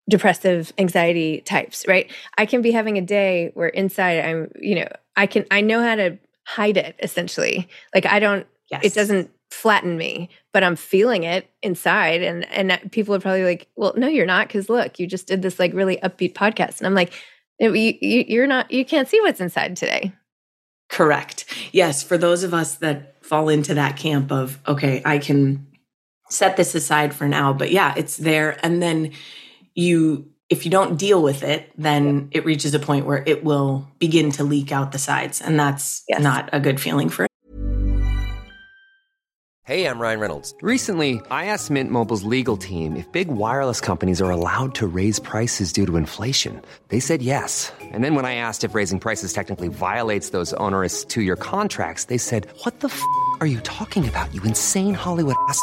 depressive 0.07 0.71
anxiety 0.77 1.41
types, 1.41 1.87
right? 1.89 2.11
I 2.37 2.45
can 2.45 2.61
be 2.61 2.73
having 2.73 2.99
a 2.99 3.03
day 3.03 3.53
where 3.55 3.69
inside 3.69 4.23
I'm, 4.23 4.53
you 4.61 4.75
know, 4.75 4.89
I 5.17 5.25
can 5.25 5.47
I 5.51 5.63
know 5.63 5.83
how 5.83 5.95
to 5.95 6.19
hide 6.51 6.77
it 6.77 6.97
essentially. 7.01 7.69
Like 7.95 8.07
I 8.07 8.19
don't 8.19 8.47
yes. 8.71 8.81
it 8.85 8.95
doesn't 8.95 9.31
flatten 9.51 9.97
me, 9.97 10.29
but 10.53 10.63
I'm 10.63 10.77
feeling 10.77 11.25
it 11.25 11.49
inside 11.63 12.23
and 12.23 12.45
and 12.53 12.91
people 12.93 13.15
are 13.15 13.21
probably 13.21 13.45
like, 13.45 13.69
"Well, 13.77 13.95
no 13.97 14.09
you're 14.09 14.27
not 14.27 14.49
cuz 14.49 14.69
look, 14.69 14.99
you 14.99 15.07
just 15.07 15.27
did 15.27 15.43
this 15.43 15.59
like 15.59 15.73
really 15.75 15.99
upbeat 15.99 16.35
podcast." 16.35 16.79
And 16.79 16.87
I'm 16.87 16.95
like, 16.95 17.13
you, 17.59 17.73
you, 17.73 18.25
you're 18.27 18.47
not 18.47 18.71
you 18.71 18.85
can't 18.85 19.09
see 19.09 19.21
what's 19.21 19.41
inside 19.41 19.77
today. 19.77 20.13
Correct. 20.89 21.45
Yes, 21.73 22.03
for 22.03 22.19
those 22.19 22.43
of 22.43 22.53
us 22.53 22.77
that 22.77 23.25
fall 23.25 23.49
into 23.49 23.75
that 23.75 23.97
camp 23.97 24.33
of 24.33 24.59
okay, 24.67 25.03
I 25.05 25.19
can 25.19 25.67
set 26.29 26.57
this 26.57 26.75
aside 26.75 27.15
for 27.15 27.29
now, 27.29 27.53
but 27.53 27.71
yeah, 27.71 27.95
it's 27.97 28.17
there 28.17 28.59
and 28.65 28.83
then 28.83 29.13
you 29.75 30.30
if 30.51 30.65
you 30.65 30.71
don't 30.71 30.97
deal 30.97 31.23
with 31.23 31.45
it, 31.45 31.71
then 31.79 32.29
it 32.33 32.45
reaches 32.45 32.75
a 32.75 32.81
point 32.81 33.07
where 33.07 33.23
it 33.25 33.45
will 33.45 33.89
begin 34.01 34.33
to 34.33 34.45
leak 34.45 34.73
out 34.73 34.91
the 34.91 34.99
sides. 34.99 35.41
And 35.41 35.59
that's 35.59 36.03
yes. 36.09 36.21
not 36.21 36.51
a 36.53 36.59
good 36.59 36.81
feeling 36.81 37.09
for 37.09 37.25
it. 37.25 37.31
Hey, 39.63 39.87
I'm 39.87 40.01
Ryan 40.01 40.19
Reynolds. 40.19 40.53
Recently, 40.63 41.21
I 41.31 41.45
asked 41.45 41.71
Mint 41.71 41.93
Mobile's 41.93 42.25
legal 42.25 42.57
team 42.57 42.97
if 42.97 43.11
big 43.13 43.29
wireless 43.29 43.81
companies 43.81 44.21
are 44.21 44.31
allowed 44.31 44.75
to 44.75 44.89
raise 44.89 45.21
prices 45.21 45.73
due 45.73 45.87
to 45.87 45.97
inflation. 45.97 46.61
They 46.89 46.99
said 46.99 47.23
yes. 47.23 47.73
And 47.81 48.03
then 48.03 48.17
when 48.17 48.25
I 48.25 48.35
asked 48.35 48.65
if 48.65 48.75
raising 48.75 48.99
prices 48.99 49.33
technically 49.33 49.69
violates 49.69 50.31
those 50.31 50.53
onerous 50.55 51.05
two 51.05 51.23
year 51.23 51.37
contracts, 51.37 52.07
they 52.07 52.19
said, 52.19 52.49
What 52.65 52.81
the 52.81 52.89
f 52.89 53.01
are 53.41 53.47
you 53.47 53.61
talking 53.61 54.09
about, 54.09 54.35
you 54.35 54.43
insane 54.43 54.95
Hollywood 54.95 55.37
ass? 55.49 55.63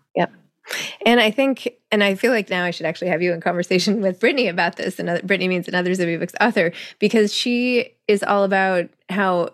And 1.05 1.19
I 1.19 1.31
think, 1.31 1.67
and 1.91 2.03
I 2.03 2.15
feel 2.15 2.31
like 2.31 2.49
now 2.49 2.63
I 2.63 2.71
should 2.71 2.85
actually 2.85 3.09
have 3.09 3.21
you 3.21 3.33
in 3.33 3.41
conversation 3.41 4.01
with 4.01 4.19
Brittany 4.19 4.47
about 4.47 4.75
this. 4.75 4.99
And 4.99 5.07
Brittany 5.25 5.47
means 5.47 5.67
another 5.67 5.91
Zibby 5.91 6.19
Books 6.19 6.33
author 6.39 6.71
because 6.99 7.33
she 7.33 7.95
is 8.07 8.23
all 8.23 8.43
about 8.43 8.89
how 9.09 9.49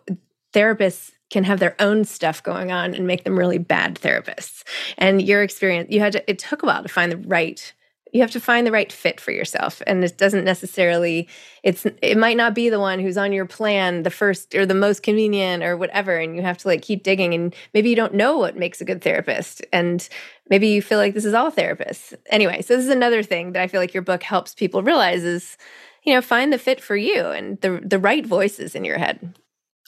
therapists 0.53 1.12
can 1.30 1.43
have 1.43 1.60
their 1.60 1.75
own 1.80 2.06
stuff 2.06 2.41
going 2.41 2.71
on 2.71 2.93
and 2.93 3.06
make 3.06 3.23
them 3.23 3.38
really 3.38 3.58
bad 3.58 3.95
therapists. 3.95 4.63
And 4.97 5.21
your 5.21 5.43
experience, 5.43 5.89
you 5.91 5.99
had 5.99 6.13
to, 6.13 6.30
it 6.30 6.39
took 6.39 6.63
a 6.63 6.65
while 6.65 6.84
to 6.84 6.89
find 6.89 7.12
the 7.12 7.17
right 7.17 7.73
you 8.13 8.21
have 8.21 8.31
to 8.31 8.39
find 8.39 8.65
the 8.65 8.71
right 8.71 8.91
fit 8.91 9.19
for 9.19 9.31
yourself 9.31 9.81
and 9.85 10.03
it 10.03 10.17
doesn't 10.17 10.43
necessarily 10.43 11.27
it's 11.63 11.85
it 12.01 12.17
might 12.17 12.37
not 12.37 12.53
be 12.53 12.69
the 12.69 12.79
one 12.79 12.99
who's 12.99 13.17
on 13.17 13.33
your 13.33 13.45
plan 13.45 14.03
the 14.03 14.09
first 14.09 14.55
or 14.55 14.65
the 14.65 14.73
most 14.73 15.03
convenient 15.03 15.63
or 15.63 15.75
whatever 15.75 16.17
and 16.17 16.35
you 16.35 16.41
have 16.41 16.57
to 16.57 16.67
like 16.67 16.81
keep 16.81 17.03
digging 17.03 17.33
and 17.33 17.55
maybe 17.73 17.89
you 17.89 17.95
don't 17.95 18.13
know 18.13 18.37
what 18.37 18.57
makes 18.57 18.81
a 18.81 18.85
good 18.85 19.01
therapist 19.01 19.65
and 19.73 20.09
maybe 20.49 20.67
you 20.67 20.81
feel 20.81 20.97
like 20.97 21.13
this 21.13 21.25
is 21.25 21.33
all 21.33 21.51
therapists. 21.51 22.13
Anyway 22.27 22.61
so 22.61 22.75
this 22.75 22.85
is 22.85 22.91
another 22.91 23.23
thing 23.23 23.51
that 23.53 23.61
i 23.61 23.67
feel 23.67 23.81
like 23.81 23.93
your 23.93 24.03
book 24.03 24.23
helps 24.23 24.53
people 24.53 24.83
realize 24.83 25.23
is 25.23 25.57
you 26.03 26.13
know 26.13 26.21
find 26.21 26.53
the 26.53 26.57
fit 26.57 26.81
for 26.81 26.95
you 26.95 27.25
and 27.27 27.59
the 27.61 27.81
the 27.83 27.99
right 27.99 28.25
voices 28.25 28.75
in 28.75 28.85
your 28.85 28.97
head 28.97 29.33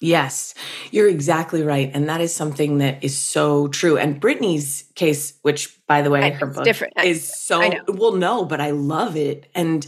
Yes, 0.01 0.53
you're 0.91 1.09
exactly 1.09 1.61
right. 1.61 1.91
And 1.93 2.07
that 2.07 2.21
is 2.21 2.33
something 2.33 2.77
that 2.77 3.03
is 3.03 3.17
so 3.17 3.67
true. 3.67 3.97
And 3.97 4.19
Brittany's 4.19 4.85
case, 4.95 5.33
which 5.41 5.85
by 5.87 6.01
the 6.01 6.09
way, 6.09 6.23
I, 6.23 6.29
her 6.31 6.45
book 6.45 6.63
different. 6.63 6.93
is 7.03 7.27
so 7.27 7.69
well, 7.87 8.13
no, 8.13 8.45
but 8.45 8.61
I 8.61 8.71
love 8.71 9.17
it. 9.17 9.49
And 9.53 9.85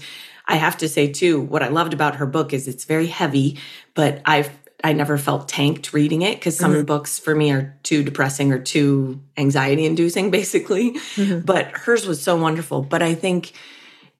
I 0.47 0.56
have 0.56 0.78
to 0.80 0.89
say 0.89 1.12
too, 1.12 1.39
what 1.39 1.63
I 1.63 1.69
loved 1.69 1.93
about 1.93 2.15
her 2.17 2.26
book 2.26 2.52
is 2.52 2.67
it's 2.67 2.84
very 2.84 3.08
heavy, 3.08 3.58
but 3.93 4.21
I've 4.26 4.52
I 4.84 4.93
never 4.93 5.17
felt 5.17 5.47
tanked 5.47 5.93
reading 5.93 6.24
it 6.24 6.39
because 6.39 6.58
some 6.58 6.74
mm-hmm. 6.74 6.86
books 6.86 7.19
for 7.19 7.36
me 7.36 7.52
are 7.52 7.78
too 7.84 8.04
depressing 8.04 8.52
or 8.52 8.60
too 8.60 9.21
anxiety 9.38 9.86
inducing, 9.86 10.32
basically. 10.39 10.91
Mm-hmm. 10.91 11.41
But 11.41 11.67
hers 11.71 12.06
was 12.06 12.21
so 12.21 12.36
wonderful. 12.36 12.82
But 12.82 13.02
I 13.02 13.13
think 13.13 13.54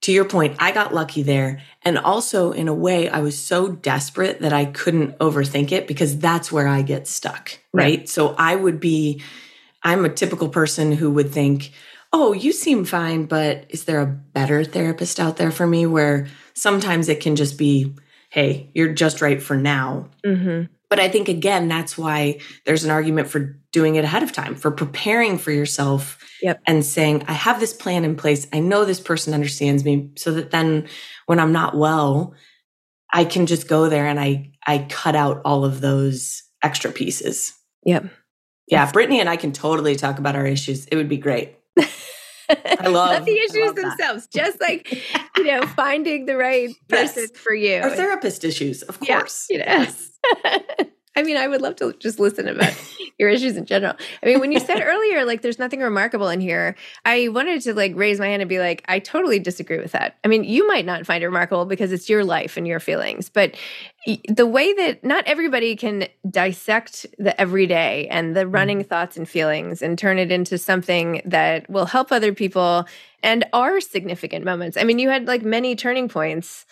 to 0.02 0.12
your 0.12 0.24
point, 0.24 0.56
I 0.58 0.72
got 0.72 0.92
lucky 0.92 1.22
there. 1.22 1.62
And 1.82 1.96
also, 1.96 2.52
in 2.52 2.68
a 2.68 2.74
way, 2.74 3.08
I 3.08 3.20
was 3.20 3.38
so 3.38 3.68
desperate 3.68 4.40
that 4.40 4.52
I 4.52 4.66
couldn't 4.66 5.18
overthink 5.18 5.72
it 5.72 5.86
because 5.86 6.18
that's 6.18 6.52
where 6.52 6.68
I 6.68 6.82
get 6.82 7.08
stuck. 7.08 7.58
Right. 7.72 7.98
right. 7.98 8.08
So 8.08 8.34
I 8.36 8.54
would 8.54 8.80
be, 8.80 9.22
I'm 9.82 10.04
a 10.04 10.08
typical 10.08 10.48
person 10.48 10.92
who 10.92 11.10
would 11.12 11.30
think, 11.30 11.72
oh, 12.12 12.32
you 12.32 12.52
seem 12.52 12.84
fine, 12.84 13.24
but 13.24 13.64
is 13.68 13.84
there 13.84 14.00
a 14.00 14.06
better 14.06 14.64
therapist 14.64 15.18
out 15.18 15.36
there 15.36 15.50
for 15.50 15.66
me? 15.66 15.86
Where 15.86 16.26
sometimes 16.54 17.08
it 17.08 17.20
can 17.20 17.36
just 17.36 17.56
be, 17.56 17.94
hey, 18.28 18.70
you're 18.74 18.92
just 18.92 19.22
right 19.22 19.42
for 19.42 19.56
now. 19.56 20.08
Mm-hmm. 20.24 20.72
But 20.92 21.00
I 21.00 21.08
think, 21.08 21.30
again, 21.30 21.68
that's 21.68 21.96
why 21.96 22.40
there's 22.66 22.84
an 22.84 22.90
argument 22.90 23.26
for 23.28 23.58
doing 23.72 23.94
it 23.94 24.04
ahead 24.04 24.22
of 24.22 24.30
time, 24.30 24.54
for 24.54 24.70
preparing 24.70 25.38
for 25.38 25.50
yourself 25.50 26.18
yep. 26.42 26.60
and 26.66 26.84
saying, 26.84 27.24
I 27.26 27.32
have 27.32 27.60
this 27.60 27.72
plan 27.72 28.04
in 28.04 28.14
place. 28.14 28.46
I 28.52 28.58
know 28.58 28.84
this 28.84 29.00
person 29.00 29.32
understands 29.32 29.86
me 29.86 30.10
so 30.16 30.32
that 30.32 30.50
then 30.50 30.86
when 31.24 31.40
I'm 31.40 31.50
not 31.50 31.74
well, 31.74 32.34
I 33.10 33.24
can 33.24 33.46
just 33.46 33.68
go 33.68 33.88
there 33.88 34.06
and 34.06 34.20
I, 34.20 34.52
I 34.66 34.86
cut 34.90 35.16
out 35.16 35.40
all 35.46 35.64
of 35.64 35.80
those 35.80 36.42
extra 36.62 36.92
pieces. 36.92 37.54
Yep. 37.86 38.10
Yeah, 38.66 38.92
Brittany 38.92 39.18
and 39.18 39.30
I 39.30 39.38
can 39.38 39.52
totally 39.52 39.96
talk 39.96 40.18
about 40.18 40.36
our 40.36 40.46
issues. 40.46 40.84
It 40.88 40.96
would 40.96 41.08
be 41.08 41.16
great. 41.16 41.56
I 42.80 42.86
love 42.88 43.18
Not 43.18 43.24
the 43.24 43.32
issues 43.38 43.56
love 43.66 43.74
that. 43.76 43.82
themselves, 43.82 44.26
just 44.28 44.60
like 44.60 44.92
you 45.36 45.44
know, 45.44 45.66
finding 45.68 46.26
the 46.26 46.36
right 46.36 46.70
person 46.88 47.26
Yes. 47.32 47.40
for 47.40 47.54
you. 47.54 47.76
Our 47.82 47.90
therapist 47.90 48.44
issues, 48.44 48.82
of 48.82 48.98
Yeah, 49.02 49.18
course. 49.20 49.46
you 49.50 49.58
know. 49.58 49.86
I 51.14 51.22
mean, 51.22 51.36
I 51.36 51.46
would 51.46 51.60
love 51.60 51.76
to 51.76 51.92
just 51.98 52.18
listen 52.18 52.48
about 52.48 52.74
your 53.18 53.28
issues 53.28 53.56
in 53.56 53.66
general. 53.66 53.94
I 54.22 54.26
mean, 54.26 54.40
when 54.40 54.52
you 54.52 54.60
said 54.60 54.80
earlier, 54.84 55.24
like, 55.24 55.42
there's 55.42 55.58
nothing 55.58 55.80
remarkable 55.80 56.28
in 56.28 56.40
here, 56.40 56.74
I 57.04 57.28
wanted 57.28 57.60
to 57.62 57.74
like 57.74 57.92
raise 57.94 58.18
my 58.18 58.28
hand 58.28 58.40
and 58.40 58.48
be 58.48 58.58
like, 58.58 58.82
I 58.88 58.98
totally 58.98 59.38
disagree 59.38 59.78
with 59.78 59.92
that. 59.92 60.16
I 60.24 60.28
mean, 60.28 60.44
you 60.44 60.66
might 60.66 60.86
not 60.86 61.06
find 61.06 61.22
it 61.22 61.26
remarkable 61.26 61.66
because 61.66 61.92
it's 61.92 62.08
your 62.08 62.24
life 62.24 62.56
and 62.56 62.66
your 62.66 62.80
feelings, 62.80 63.28
but 63.28 63.54
the 64.28 64.46
way 64.46 64.72
that 64.72 65.04
not 65.04 65.24
everybody 65.26 65.76
can 65.76 66.08
dissect 66.28 67.06
the 67.18 67.38
everyday 67.40 68.08
and 68.08 68.34
the 68.34 68.40
mm-hmm. 68.40 68.54
running 68.54 68.84
thoughts 68.84 69.16
and 69.16 69.28
feelings 69.28 69.82
and 69.82 69.98
turn 69.98 70.18
it 70.18 70.32
into 70.32 70.58
something 70.58 71.22
that 71.24 71.68
will 71.70 71.86
help 71.86 72.10
other 72.10 72.32
people 72.32 72.86
and 73.22 73.44
are 73.52 73.80
significant 73.80 74.44
moments. 74.44 74.76
I 74.76 74.84
mean, 74.84 74.98
you 74.98 75.08
had 75.08 75.28
like 75.28 75.42
many 75.42 75.76
turning 75.76 76.08
points 76.08 76.66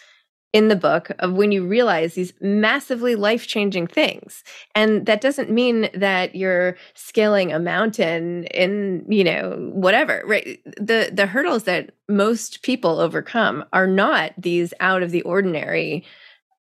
in 0.53 0.69
the 0.69 0.77
book 0.77 1.13
of 1.21 1.33
when 1.35 1.53
you 1.53 1.65
realize 1.67 2.15
these 2.15 2.33
massively 2.41 3.15
life 3.15 3.47
changing 3.47 3.87
things. 3.87 4.43
And 4.75 5.07
that 5.07 5.21
doesn't 5.21 5.51
mean 5.51 5.89
that 5.95 6.35
you're 6.35 6.77
scaling 6.95 7.53
a 7.53 7.61
mountain 7.61 8.45
in, 8.45 9.05
you 9.09 9.23
know, 9.23 9.71
whatever, 9.73 10.23
right? 10.27 10.59
The 10.65 11.11
the 11.13 11.27
hurdles 11.27 11.65
that 11.65 11.93
most 12.09 12.63
people 12.63 12.99
overcome 12.99 13.65
are 13.73 13.87
not 13.87 14.33
these 14.37 14.75
out 14.81 15.03
of 15.05 15.13
the 15.13 15.23
ordinary, 15.23 16.05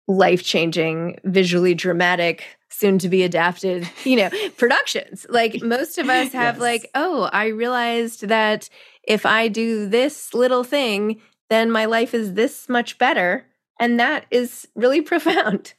life 0.08 0.44
changing, 0.44 1.20
visually 1.24 1.74
dramatic, 1.74 2.44
soon 2.70 3.00
to 3.00 3.10
be 3.10 3.24
adapted, 3.24 3.90
you 4.04 4.16
know, 4.16 4.30
productions. 4.58 5.26
Like 5.30 5.62
most 5.62 5.98
of 5.98 6.10
us 6.10 6.32
have 6.34 6.56
Yes. 6.56 6.62
like, 6.62 6.90
oh, 6.96 7.30
I 7.34 7.48
realized 7.48 8.28
that 8.28 8.70
if 9.04 9.26
I 9.26 9.48
do 9.48 9.88
this 9.88 10.34
little 10.34 10.64
thing, 10.64 11.22
then 11.50 11.72
my 11.72 11.86
life 11.86 12.14
is 12.14 12.34
this 12.36 12.70
much 12.70 12.98
better. 13.00 13.46
And 13.80 14.00
that 14.00 14.26
is 14.32 14.68
really 14.76 15.02
profound. 15.14 15.74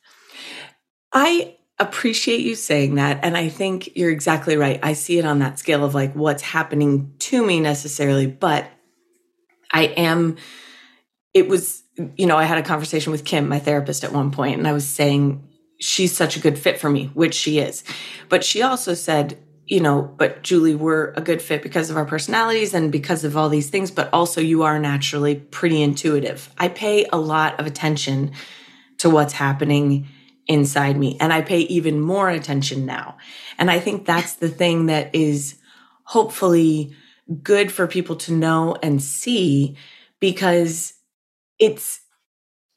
I 1.13 1.57
appreciate 1.79 2.41
you 2.41 2.55
saying 2.55 2.97
that. 2.97 3.21
And 3.23 3.37
I 3.37 3.49
think 3.49 3.97
you're 3.97 4.11
exactly 4.11 4.57
right. 4.57 4.79
I 4.83 4.93
see 4.93 5.19
it 5.19 5.25
on 5.25 5.39
that 5.39 5.59
scale 5.59 5.85
of 5.85 5.95
like 5.95 6.15
what's 6.15 6.43
happening 6.43 7.15
to 7.21 7.45
me 7.45 7.59
necessarily, 7.59 8.27
but 8.27 8.67
I 9.73 9.85
am, 9.85 10.37
it 11.33 11.49
was, 11.49 11.83
you 12.17 12.27
know, 12.27 12.37
I 12.37 12.45
had 12.45 12.59
a 12.59 12.63
conversation 12.63 13.13
with 13.13 13.25
Kim, 13.25 13.49
my 13.49 13.59
therapist, 13.59 14.05
at 14.05 14.13
one 14.13 14.31
point, 14.31 14.59
and 14.59 14.69
I 14.69 14.73
was 14.73 14.87
saying 14.87 15.49
she's 15.81 16.15
such 16.15 16.37
a 16.37 16.41
good 16.41 16.59
fit 16.59 16.79
for 16.79 16.91
me, 16.91 17.11
which 17.15 17.35
she 17.35 17.59
is. 17.59 17.83
But 18.29 18.45
she 18.45 18.63
also 18.63 18.95
said, 18.95 19.39
you 19.71 19.79
know, 19.79 20.03
but 20.03 20.43
Julie, 20.43 20.75
we're 20.75 21.13
a 21.13 21.21
good 21.21 21.41
fit 21.41 21.63
because 21.63 21.91
of 21.91 21.97
our 21.97 22.05
personalities 22.05 22.75
and 22.75 22.91
because 22.91 23.23
of 23.23 23.37
all 23.37 23.49
these 23.49 23.71
things, 23.71 23.93
but 23.93 24.13
also 24.13 24.41
you 24.41 24.65
are 24.65 24.81
naturally 24.81 25.37
pretty 25.37 25.81
intuitive. 25.81 26.53
I 26.59 26.67
pay 26.67 27.07
a 27.13 27.17
lot 27.17 27.59
of 27.61 27.67
attention 27.67 28.33
to 28.99 29.09
what's 29.09 29.33
happening 29.33 30.09
inside 30.49 30.97
me. 30.99 31.17
And 31.21 31.33
I 31.33 31.43
pay 31.43 31.61
even 31.61 32.01
more 32.01 32.29
attention 32.29 32.85
now. 32.85 33.17
And 33.59 33.71
I 33.71 33.79
think 33.79 34.05
that's 34.05 34.35
the 34.35 34.49
thing 34.49 34.87
that 34.87 35.15
is 35.15 35.57
hopefully 36.03 36.93
good 37.41 37.71
for 37.71 37.87
people 37.87 38.17
to 38.17 38.33
know 38.33 38.77
and 38.83 39.01
see 39.01 39.77
because 40.19 40.95
it's, 41.61 42.01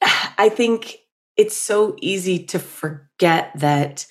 I 0.00 0.48
think 0.48 0.98
it's 1.36 1.56
so 1.56 1.96
easy 2.00 2.44
to 2.44 2.60
forget 2.60 3.50
that 3.56 4.06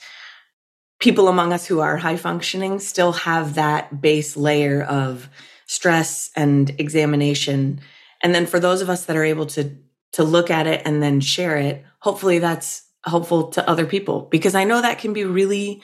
people 1.04 1.28
among 1.28 1.52
us 1.52 1.66
who 1.66 1.82
are 1.82 1.98
high 1.98 2.16
functioning 2.16 2.80
still 2.80 3.12
have 3.12 3.56
that 3.56 4.00
base 4.00 4.38
layer 4.38 4.82
of 4.82 5.30
stress 5.66 6.32
and 6.34 6.70
examination. 6.80 7.82
And 8.22 8.34
then 8.34 8.46
for 8.46 8.58
those 8.58 8.82
of 8.82 8.90
us 8.90 9.04
that 9.06 9.18
are 9.18 9.26
able 9.26 9.46
to 9.48 9.76
to 10.14 10.24
look 10.24 10.50
at 10.50 10.66
it 10.66 10.82
and 10.86 11.04
then 11.04 11.20
share 11.20 11.58
it, 11.58 11.84
hopefully 12.00 12.40
that's 12.40 12.84
helpful 13.04 13.50
to 13.50 13.68
other 13.70 13.86
people 13.86 14.28
because 14.32 14.56
I 14.56 14.64
know 14.64 14.80
that 14.80 15.00
can 15.00 15.12
be 15.12 15.26
really 15.26 15.82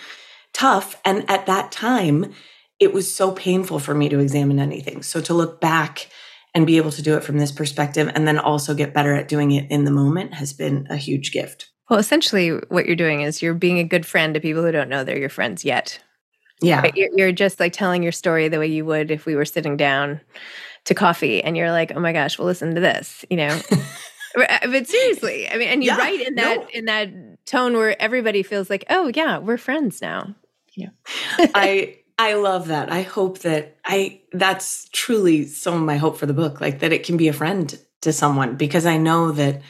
tough. 0.53 0.95
And 1.03 1.29
at 1.29 1.47
that 1.47 1.71
time, 1.71 2.31
it 2.79 2.93
was 2.93 3.13
so 3.13 3.31
painful 3.31 3.79
for 3.79 3.93
me 3.93 4.07
to 4.07 4.19
examine 4.19 4.59
anything. 4.59 5.03
So 5.03 5.19
to 5.21 5.33
look 5.33 5.59
back 5.59 6.09
and 6.55 6.65
be 6.65 6.77
able 6.77 6.91
to 6.91 7.01
do 7.01 7.17
it 7.17 7.23
from 7.25 7.39
this 7.39 7.51
perspective 7.51 8.09
and 8.15 8.25
then 8.25 8.39
also 8.39 8.73
get 8.73 8.93
better 8.93 9.15
at 9.15 9.27
doing 9.27 9.51
it 9.51 9.69
in 9.69 9.83
the 9.83 9.91
moment 9.91 10.35
has 10.35 10.53
been 10.53 10.87
a 10.89 10.95
huge 10.95 11.33
gift. 11.33 11.69
Well, 11.89 11.99
essentially, 11.99 12.51
what 12.69 12.85
you're 12.85 12.95
doing 12.95 13.21
is 13.21 13.41
you're 13.41 13.53
being 13.53 13.79
a 13.79 13.83
good 13.83 14.05
friend 14.05 14.33
to 14.33 14.39
people 14.39 14.63
who 14.63 14.71
don't 14.71 14.89
know 14.89 15.03
they're 15.03 15.17
your 15.17 15.29
friends 15.29 15.65
yet. 15.65 15.99
Yeah. 16.61 16.81
Right? 16.81 16.95
You're, 16.95 17.09
you're 17.15 17.31
just 17.31 17.59
like 17.59 17.73
telling 17.73 18.03
your 18.03 18.11
story 18.11 18.47
the 18.47 18.59
way 18.59 18.67
you 18.67 18.85
would 18.85 19.11
if 19.11 19.25
we 19.25 19.35
were 19.35 19.45
sitting 19.45 19.77
down 19.77 20.21
to 20.85 20.93
coffee 20.93 21.43
and 21.43 21.55
you're 21.57 21.71
like, 21.71 21.91
oh 21.95 21.99
my 21.99 22.13
gosh, 22.13 22.37
well, 22.37 22.47
listen 22.47 22.75
to 22.75 22.81
this, 22.81 23.25
you 23.29 23.37
know? 23.37 23.59
Uh, 24.37 24.59
but 24.67 24.87
seriously, 24.87 25.49
I 25.49 25.57
mean, 25.57 25.69
and 25.69 25.83
you 25.83 25.89
Yeah, 25.89 25.97
write 25.97 26.21
in 26.21 26.35
that 26.35 26.57
no. 26.57 26.67
in 26.71 26.85
that 26.85 27.45
tone 27.47 27.73
where 27.73 27.99
everybody 27.99 28.43
feels 28.43 28.69
like, 28.69 28.85
oh 28.89 29.11
yeah, 29.15 29.39
we're 29.39 29.57
friends 29.57 30.03
now. 30.03 30.35
Yeah, 30.75 30.89
I 31.55 31.97
I 32.19 32.33
love 32.33 32.67
that. 32.67 32.91
I 32.91 33.01
hope 33.01 33.39
that 33.39 33.77
I 33.85 34.21
that's 34.31 34.87
truly 34.91 35.45
some 35.45 35.73
of 35.73 35.81
my 35.81 35.97
hope 35.97 36.15
for 36.17 36.27
the 36.27 36.33
book, 36.33 36.61
like 36.61 36.79
that 36.79 36.93
it 36.93 37.03
can 37.03 37.17
be 37.17 37.27
a 37.27 37.33
friend 37.33 37.77
to 38.01 38.13
someone 38.13 38.55
because 38.55 38.85
I 38.85 38.97
know 38.97 39.31
that 39.31 39.61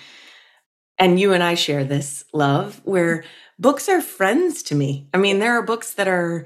and 1.00 1.20
you 1.20 1.34
and 1.34 1.42
I 1.44 1.56
share 1.56 1.84
this 1.84 2.26
love 2.34 2.82
where 2.84 3.24
books 3.58 3.90
are 3.90 4.02
friends 4.02 4.64
to 4.64 4.76
me. 4.76 5.08
I 5.14 5.18
mean, 5.18 5.40
there 5.40 5.54
are 5.58 5.64
books 5.64 5.94
that 5.94 6.08
are 6.08 6.46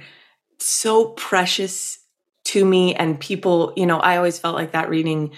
so 0.60 1.06
precious 1.06 2.00
to 2.46 2.64
me 2.66 2.94
and 2.96 3.20
people, 3.20 3.74
you 3.76 3.86
know, 3.86 4.00
I 4.00 4.18
always 4.18 4.40
felt 4.40 4.56
like 4.56 4.72
that 4.74 4.90
reading 4.90 5.32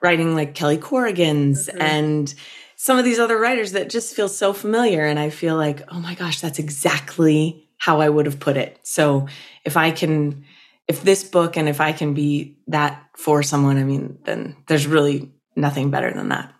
writing 0.00 0.34
like 0.34 0.54
Kelly 0.54 0.78
Corrigan's 0.78 1.68
Mhm. 1.68 1.80
and 1.82 2.34
some 2.76 2.98
of 2.98 3.04
these 3.04 3.18
other 3.18 3.36
writers 3.38 3.72
that 3.72 3.90
just 3.90 4.14
feel 4.14 4.28
so 4.28 4.52
familiar 4.52 5.04
and 5.04 5.18
I 5.18 5.30
feel 5.30 5.56
like, 5.56 5.82
oh 5.88 5.98
my 5.98 6.14
gosh, 6.14 6.40
that's 6.40 6.60
exactly 6.60 7.68
how 7.78 8.00
I 8.00 8.08
would 8.08 8.26
have 8.26 8.38
put 8.38 8.56
it. 8.56 8.78
So 8.82 9.26
if 9.64 9.76
I 9.76 9.90
can 9.90 10.44
if 10.86 11.02
this 11.02 11.22
book 11.22 11.56
and 11.58 11.68
if 11.68 11.80
I 11.82 11.92
can 11.92 12.14
be 12.14 12.56
that 12.68 13.02
for 13.16 13.42
someone, 13.42 13.76
I 13.76 13.84
mean, 13.84 14.18
then 14.24 14.56
there's 14.68 14.86
really 14.86 15.30
nothing 15.54 15.90
better 15.90 16.10
than 16.12 16.30
that. 16.30 16.50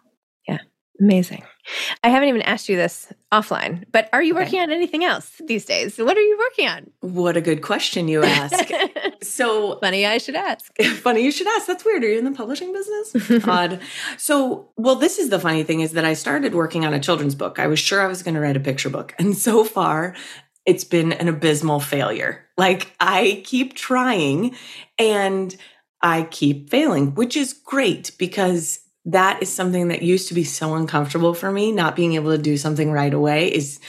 Yeah. 0.47 0.59
Amazing. 1.01 1.45
I 2.03 2.09
haven't 2.09 2.29
even 2.29 2.43
asked 2.43 2.69
you 2.69 2.77
this 2.77 3.13
offline, 3.33 3.85
but 3.93 4.09
are 4.13 4.23
you 4.23 4.35
Okay. 4.35 4.45
working 4.45 4.61
on 4.61 4.71
anything 4.71 5.05
else 5.05 5.41
these 5.47 5.65
days? 5.65 5.99
What 5.99 6.17
are 6.17 6.21
you 6.23 6.39
working 6.39 6.69
on? 6.69 6.91
What 7.01 7.37
a 7.37 7.41
good 7.41 7.63
question 7.63 8.09
you 8.09 8.23
ask. 8.23 8.71
so 9.23 9.79
Funny, 9.81 10.07
I 10.07 10.19
should 10.19 10.35
ask. 10.37 10.75
funny 11.03 11.23
you 11.23 11.31
should 11.31 11.47
ask. 11.49 11.67
That's 11.67 11.85
weird. 11.85 12.03
Are 12.05 12.09
you 12.09 12.19
in 12.19 12.25
the 12.25 12.33
publishing 12.33 12.73
business? 12.73 13.45
Odd. 13.47 13.81
So, 14.17 14.71
well, 14.77 14.97
this 14.97 15.19
is 15.19 15.29
the 15.31 15.39
funny 15.41 15.63
thing 15.63 15.81
is 15.81 15.93
that 15.93 16.05
I 16.05 16.15
started 16.15 16.55
working 16.55 16.85
on 16.85 16.95
a 16.95 17.01
children's 17.01 17.35
book. 17.35 17.59
I 17.59 17.67
was 17.67 17.79
sure 17.79 18.01
I 18.01 18.07
was 18.07 18.23
going 18.23 18.35
to 18.35 18.41
write 18.41 18.57
a 18.57 18.61
picture 18.61 18.91
book. 18.91 19.15
And 19.19 19.37
so 19.37 19.65
far, 19.65 20.15
it's 20.67 20.85
been 20.85 21.13
an 21.13 21.29
abysmal 21.29 21.81
failure. 21.81 22.45
Like 22.57 22.93
I 23.01 23.43
keep 23.45 23.75
trying 23.75 24.55
and 24.99 25.55
I 26.03 26.25
keep 26.31 26.71
failing, 26.71 27.15
which 27.15 27.37
is 27.37 27.53
great 27.53 28.13
because 28.19 28.81
that 29.09 29.43
is 29.43 29.49
something 29.49 29.89
that 29.89 30.03
used 30.03 30.29
to 30.29 30.35
be 30.35 30.45
so 30.45 30.75
uncomfortable 30.75 31.33
for 31.33 31.51
me. 31.51 31.73
Not 31.73 31.97
being 31.97 32.15
able 32.15 32.31
to 32.31 32.43
do 32.43 32.59
something 32.59 32.93
right 32.93 33.13
away 33.13 33.49
is, 33.53 33.81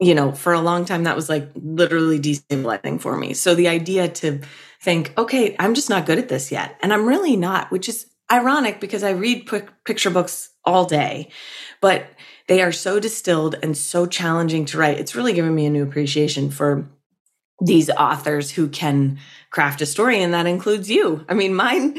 you 0.00 0.14
know, 0.14 0.32
for 0.32 0.52
a 0.52 0.60
long 0.60 0.84
time, 0.84 1.04
that 1.04 1.16
was 1.16 1.30
like 1.30 1.50
literally 1.54 2.20
destabilizing 2.20 3.00
for 3.00 3.16
me. 3.16 3.32
So 3.32 3.54
the 3.54 3.68
idea 3.68 4.06
to 4.08 4.40
think, 4.82 5.14
okay, 5.16 5.56
I'm 5.58 5.72
just 5.72 5.88
not 5.88 6.04
good 6.04 6.18
at 6.18 6.28
this 6.28 6.52
yet. 6.52 6.76
And 6.82 6.92
I'm 6.92 7.06
really 7.06 7.36
not, 7.36 7.70
which 7.70 7.88
is 7.88 8.06
ironic 8.30 8.80
because 8.80 9.02
I 9.02 9.10
read 9.10 9.46
pic- 9.46 9.84
picture 9.84 10.10
books 10.10 10.50
all 10.62 10.84
day, 10.84 11.30
but 11.80 12.06
they 12.46 12.60
are 12.60 12.72
so 12.72 13.00
distilled 13.00 13.56
and 13.62 13.74
so 13.74 14.04
challenging 14.04 14.66
to 14.66 14.78
write. 14.78 15.00
It's 15.00 15.14
really 15.14 15.32
given 15.32 15.54
me 15.54 15.64
a 15.64 15.70
new 15.70 15.82
appreciation 15.82 16.50
for 16.50 16.90
these 17.64 17.88
authors 17.88 18.50
who 18.50 18.68
can 18.68 19.18
craft 19.50 19.80
a 19.80 19.86
story, 19.86 20.20
and 20.20 20.34
that 20.34 20.46
includes 20.46 20.90
you. 20.90 21.24
I 21.30 21.34
mean, 21.34 21.54
mine. 21.54 21.98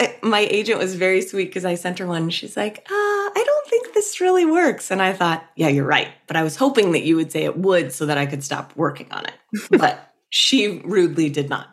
I, 0.00 0.16
my 0.22 0.40
agent 0.40 0.78
was 0.78 0.94
very 0.94 1.20
sweet 1.20 1.46
because 1.46 1.64
I 1.64 1.74
sent 1.74 1.98
her 1.98 2.06
one. 2.06 2.22
And 2.22 2.34
she's 2.34 2.56
like, 2.56 2.78
uh, 2.78 2.92
"I 2.92 3.42
don't 3.44 3.66
think 3.68 3.94
this 3.94 4.20
really 4.20 4.44
works," 4.44 4.90
and 4.90 5.00
I 5.02 5.12
thought, 5.12 5.44
"Yeah, 5.56 5.68
you're 5.68 5.86
right." 5.86 6.08
But 6.26 6.36
I 6.36 6.42
was 6.42 6.56
hoping 6.56 6.92
that 6.92 7.02
you 7.02 7.16
would 7.16 7.32
say 7.32 7.44
it 7.44 7.56
would, 7.58 7.92
so 7.92 8.06
that 8.06 8.18
I 8.18 8.26
could 8.26 8.42
stop 8.44 8.72
working 8.76 9.10
on 9.10 9.26
it. 9.26 9.34
But 9.78 10.12
she 10.30 10.80
rudely 10.84 11.30
did 11.30 11.48
not. 11.48 11.68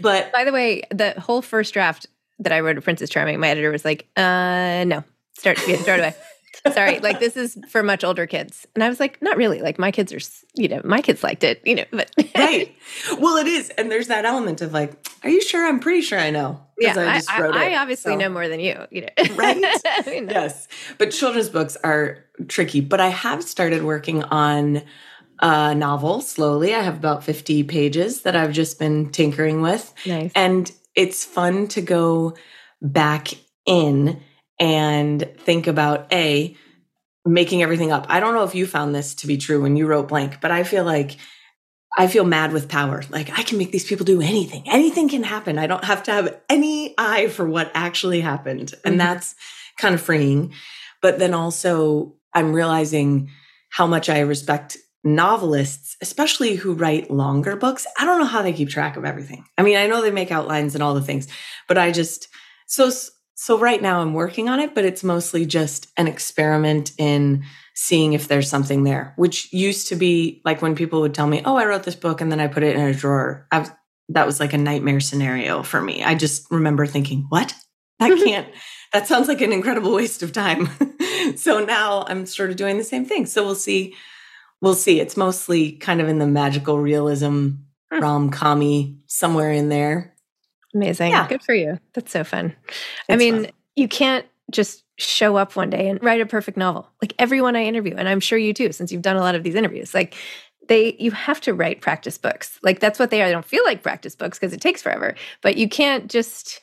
But 0.00 0.32
By 0.32 0.44
the 0.44 0.52
way, 0.52 0.82
the 0.90 1.12
whole 1.20 1.42
first 1.42 1.72
draft 1.72 2.06
that 2.40 2.52
I 2.52 2.60
wrote 2.60 2.78
of 2.78 2.84
Princess 2.84 3.08
Charming, 3.10 3.38
my 3.38 3.48
editor 3.48 3.70
was 3.70 3.84
like, 3.84 4.08
uh, 4.16 4.84
no, 4.86 5.04
start, 5.38 5.58
yeah, 5.68 5.76
start 5.76 6.00
away. 6.00 6.14
Sorry, 6.72 6.98
like 7.00 7.18
this 7.18 7.36
is 7.36 7.58
for 7.68 7.82
much 7.82 8.04
older 8.04 8.26
kids. 8.26 8.66
And 8.74 8.84
I 8.84 8.88
was 8.88 9.00
like, 9.00 9.20
not 9.22 9.36
really. 9.36 9.60
Like 9.60 9.78
my 9.78 9.90
kids 9.90 10.12
are, 10.12 10.20
you 10.54 10.68
know, 10.68 10.80
my 10.84 11.00
kids 11.00 11.22
liked 11.22 11.44
it, 11.44 11.60
you 11.64 11.74
know, 11.74 11.84
but 11.90 12.10
right. 12.36 12.74
Well, 13.18 13.36
it 13.36 13.46
is, 13.46 13.70
and 13.70 13.90
there's 13.90 14.08
that 14.08 14.24
element 14.24 14.60
of 14.60 14.72
like, 14.72 14.92
"Are 15.24 15.30
you 15.30 15.40
sure?" 15.40 15.66
I'm 15.66 15.80
pretty 15.80 16.02
sure 16.02 16.18
I 16.18 16.30
know. 16.30 16.60
yeah, 16.78 16.94
I, 16.96 17.16
just 17.16 17.30
I, 17.30 17.40
wrote 17.40 17.54
I 17.54 17.70
it, 17.70 17.76
obviously 17.76 18.12
so. 18.12 18.18
know 18.18 18.28
more 18.28 18.48
than 18.48 18.60
you, 18.60 18.78
you 18.90 19.02
know, 19.02 19.34
Right? 19.34 19.62
I 19.86 20.02
mean, 20.06 20.28
yes 20.28 20.68
but 20.98 21.10
children's 21.10 21.48
books 21.48 21.76
are 21.84 22.24
tricky 22.48 22.80
but 22.80 23.00
i 23.00 23.08
have 23.08 23.42
started 23.44 23.84
working 23.84 24.22
on 24.24 24.82
a 25.42 25.74
novel 25.74 26.20
slowly. 26.20 26.74
I 26.74 26.80
have 26.82 26.96
about 26.96 27.24
50 27.24 27.64
pages 27.64 28.22
that 28.22 28.36
I've 28.36 28.52
just 28.52 28.78
been 28.78 29.10
tinkering 29.10 29.60
with. 29.60 29.92
Nice. 30.06 30.30
And 30.36 30.70
it's 30.94 31.24
fun 31.24 31.66
to 31.68 31.82
go 31.82 32.36
back 32.80 33.28
in 33.66 34.20
and 34.58 35.28
think 35.38 35.66
about 35.66 36.12
A, 36.12 36.56
making 37.24 37.62
everything 37.62 37.92
up. 37.92 38.06
I 38.08 38.20
don't 38.20 38.34
know 38.34 38.44
if 38.44 38.54
you 38.54 38.66
found 38.66 38.94
this 38.94 39.14
to 39.16 39.26
be 39.26 39.36
true 39.36 39.62
when 39.62 39.76
you 39.76 39.86
wrote 39.86 40.08
blank, 40.08 40.40
but 40.40 40.50
I 40.50 40.64
feel 40.64 40.84
like 40.84 41.16
I 41.96 42.06
feel 42.06 42.24
mad 42.24 42.52
with 42.52 42.68
power. 42.68 43.02
Like 43.10 43.30
I 43.38 43.42
can 43.42 43.58
make 43.58 43.70
these 43.70 43.84
people 43.84 44.06
do 44.06 44.22
anything. 44.22 44.68
Anything 44.68 45.08
can 45.08 45.22
happen. 45.22 45.58
I 45.58 45.66
don't 45.66 45.84
have 45.84 46.02
to 46.04 46.12
have 46.12 46.40
any 46.48 46.94
eye 46.96 47.28
for 47.28 47.46
what 47.46 47.70
actually 47.74 48.20
happened. 48.20 48.74
And 48.84 48.92
mm-hmm. 48.92 48.98
that's 48.98 49.34
kind 49.78 49.94
of 49.94 50.00
freeing. 50.00 50.54
But 51.02 51.18
then 51.18 51.34
also 51.34 52.14
I'm 52.32 52.52
realizing 52.52 53.30
how 53.70 53.86
much 53.86 54.08
I 54.08 54.20
respect 54.20 54.78
novelists, 55.04 55.96
especially 56.00 56.54
who 56.54 56.74
write 56.74 57.10
longer 57.10 57.56
books. 57.56 57.86
I 57.98 58.04
don't 58.04 58.20
know 58.20 58.26
how 58.26 58.42
they 58.42 58.52
keep 58.52 58.68
track 58.68 58.96
of 58.96 59.04
everything. 59.04 59.44
I 59.58 59.62
mean, 59.62 59.76
I 59.76 59.86
know 59.86 60.00
they 60.00 60.10
make 60.10 60.30
outlines 60.30 60.74
and 60.74 60.82
all 60.82 60.94
the 60.94 61.02
things, 61.02 61.26
but 61.68 61.76
I 61.76 61.90
just 61.90 62.28
so 62.66 62.90
so 63.42 63.58
right 63.58 63.82
now 63.82 64.00
I'm 64.00 64.14
working 64.14 64.48
on 64.48 64.60
it, 64.60 64.72
but 64.72 64.84
it's 64.84 65.02
mostly 65.02 65.46
just 65.46 65.88
an 65.96 66.06
experiment 66.06 66.92
in 66.96 67.42
seeing 67.74 68.12
if 68.12 68.28
there's 68.28 68.48
something 68.48 68.84
there, 68.84 69.14
which 69.16 69.52
used 69.52 69.88
to 69.88 69.96
be 69.96 70.40
like 70.44 70.62
when 70.62 70.76
people 70.76 71.00
would 71.00 71.12
tell 71.12 71.26
me, 71.26 71.42
"Oh, 71.44 71.56
I 71.56 71.66
wrote 71.66 71.82
this 71.82 71.96
book 71.96 72.20
and 72.20 72.30
then 72.30 72.38
I 72.38 72.46
put 72.46 72.62
it 72.62 72.76
in 72.76 72.82
a 72.82 72.94
drawer." 72.94 73.48
I, 73.50 73.68
that 74.10 74.26
was 74.26 74.38
like 74.38 74.52
a 74.52 74.58
nightmare 74.58 75.00
scenario 75.00 75.64
for 75.64 75.82
me. 75.82 76.04
I 76.04 76.14
just 76.14 76.48
remember 76.52 76.86
thinking, 76.86 77.26
"What? 77.30 77.52
That 77.98 78.16
can't 78.24 78.46
that 78.92 79.08
sounds 79.08 79.26
like 79.26 79.40
an 79.40 79.52
incredible 79.52 79.92
waste 79.92 80.22
of 80.22 80.30
time." 80.30 80.68
so 81.36 81.64
now 81.64 82.04
I'm 82.06 82.26
sort 82.26 82.50
of 82.50 82.56
doing 82.56 82.78
the 82.78 82.84
same 82.84 83.04
thing. 83.04 83.26
So 83.26 83.44
we'll 83.44 83.56
see 83.56 83.96
we'll 84.60 84.74
see. 84.74 85.00
It's 85.00 85.16
mostly 85.16 85.72
kind 85.72 86.00
of 86.00 86.08
in 86.08 86.20
the 86.20 86.28
magical 86.28 86.78
realism 86.78 87.48
hmm. 87.90 88.00
rom 88.00 88.30
commy 88.30 89.00
somewhere 89.08 89.50
in 89.50 89.68
there. 89.68 90.11
Amazing. 90.74 91.10
Yeah. 91.10 91.28
Good 91.28 91.42
for 91.42 91.54
you. 91.54 91.78
That's 91.92 92.12
so 92.12 92.24
fun. 92.24 92.54
It's 92.68 92.76
I 93.10 93.16
mean, 93.16 93.44
fun. 93.44 93.52
you 93.76 93.88
can't 93.88 94.26
just 94.50 94.84
show 94.98 95.36
up 95.36 95.56
one 95.56 95.70
day 95.70 95.88
and 95.88 96.02
write 96.02 96.20
a 96.20 96.26
perfect 96.26 96.56
novel. 96.56 96.88
Like 97.00 97.14
everyone 97.18 97.56
I 97.56 97.64
interview, 97.64 97.94
and 97.96 98.08
I'm 98.08 98.20
sure 98.20 98.38
you 98.38 98.54
too, 98.54 98.72
since 98.72 98.92
you've 98.92 99.02
done 99.02 99.16
a 99.16 99.20
lot 99.20 99.34
of 99.34 99.42
these 99.42 99.54
interviews, 99.54 99.94
like 99.94 100.14
they 100.68 100.96
you 100.98 101.10
have 101.10 101.40
to 101.42 101.54
write 101.54 101.80
practice 101.80 102.18
books. 102.18 102.58
Like 102.62 102.80
that's 102.80 102.98
what 102.98 103.10
they 103.10 103.22
are. 103.22 103.26
They 103.26 103.32
don't 103.32 103.44
feel 103.44 103.64
like 103.64 103.82
practice 103.82 104.14
books 104.14 104.38
because 104.38 104.52
it 104.52 104.60
takes 104.60 104.82
forever. 104.82 105.14
But 105.42 105.56
you 105.56 105.68
can't 105.68 106.10
just 106.10 106.60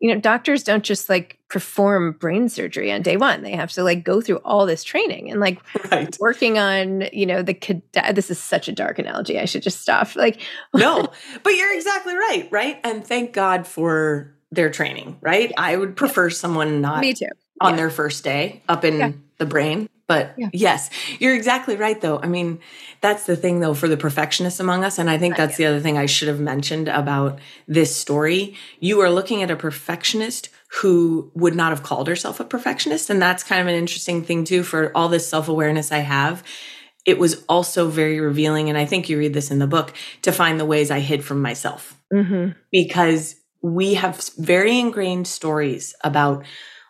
you 0.00 0.14
know, 0.14 0.20
doctors 0.20 0.62
don't 0.62 0.84
just 0.84 1.08
like 1.08 1.38
perform 1.48 2.12
brain 2.12 2.48
surgery 2.48 2.92
on 2.92 3.02
day 3.02 3.16
one. 3.16 3.42
They 3.42 3.52
have 3.52 3.72
to 3.72 3.82
like 3.82 4.04
go 4.04 4.20
through 4.20 4.36
all 4.38 4.66
this 4.66 4.84
training 4.84 5.30
and 5.30 5.40
like 5.40 5.60
right. 5.90 6.16
working 6.20 6.58
on, 6.58 7.08
you 7.12 7.26
know, 7.26 7.42
the 7.42 7.54
cadet. 7.54 8.14
This 8.14 8.30
is 8.30 8.38
such 8.38 8.68
a 8.68 8.72
dark 8.72 8.98
analogy. 8.98 9.38
I 9.38 9.44
should 9.44 9.62
just 9.62 9.80
stop. 9.80 10.14
Like, 10.14 10.40
no, 10.74 11.08
but 11.42 11.50
you're 11.50 11.74
exactly 11.74 12.14
right. 12.14 12.48
Right. 12.50 12.80
And 12.84 13.04
thank 13.04 13.32
God 13.32 13.66
for 13.66 14.34
their 14.50 14.70
training. 14.70 15.18
Right. 15.20 15.50
Yeah. 15.50 15.60
I 15.60 15.76
would 15.76 15.96
prefer 15.96 16.28
yeah. 16.28 16.34
someone 16.34 16.80
not 16.80 17.00
me 17.00 17.14
too 17.14 17.26
on 17.60 17.72
yeah. 17.72 17.76
their 17.76 17.90
first 17.90 18.22
day 18.22 18.62
up 18.68 18.84
in 18.84 19.22
the 19.38 19.46
brain. 19.46 19.88
But 20.08 20.34
yeah. 20.38 20.48
yes, 20.54 20.88
you're 21.18 21.34
exactly 21.34 21.76
right, 21.76 22.00
though. 22.00 22.18
I 22.18 22.26
mean, 22.28 22.60
that's 23.02 23.26
the 23.26 23.36
thing, 23.36 23.60
though, 23.60 23.74
for 23.74 23.88
the 23.88 23.96
perfectionists 23.98 24.58
among 24.58 24.82
us. 24.82 24.98
And 24.98 25.10
I 25.10 25.18
think 25.18 25.36
that's 25.36 25.58
the 25.58 25.66
other 25.66 25.80
thing 25.80 25.98
I 25.98 26.06
should 26.06 26.28
have 26.28 26.40
mentioned 26.40 26.88
about 26.88 27.38
this 27.68 27.94
story. 27.94 28.56
You 28.80 29.00
are 29.00 29.10
looking 29.10 29.42
at 29.42 29.50
a 29.50 29.56
perfectionist 29.56 30.48
who 30.80 31.30
would 31.34 31.54
not 31.54 31.72
have 31.72 31.82
called 31.82 32.08
herself 32.08 32.40
a 32.40 32.44
perfectionist. 32.44 33.10
And 33.10 33.20
that's 33.20 33.44
kind 33.44 33.60
of 33.60 33.66
an 33.66 33.74
interesting 33.74 34.24
thing, 34.24 34.44
too, 34.44 34.62
for 34.62 34.96
all 34.96 35.10
this 35.10 35.28
self 35.28 35.46
awareness 35.46 35.92
I 35.92 35.98
have. 35.98 36.42
It 37.04 37.18
was 37.18 37.44
also 37.46 37.88
very 37.88 38.18
revealing. 38.18 38.70
And 38.70 38.78
I 38.78 38.86
think 38.86 39.10
you 39.10 39.18
read 39.18 39.34
this 39.34 39.50
in 39.50 39.58
the 39.58 39.66
book 39.66 39.92
to 40.22 40.32
find 40.32 40.58
the 40.58 40.66
ways 40.66 40.90
I 40.90 41.00
hid 41.00 41.22
from 41.22 41.42
myself. 41.42 42.00
Mm-hmm. 42.12 42.52
Because 42.72 43.36
we 43.62 43.94
have 43.94 44.22
very 44.38 44.78
ingrained 44.78 45.26
stories 45.26 45.94
about 46.02 46.44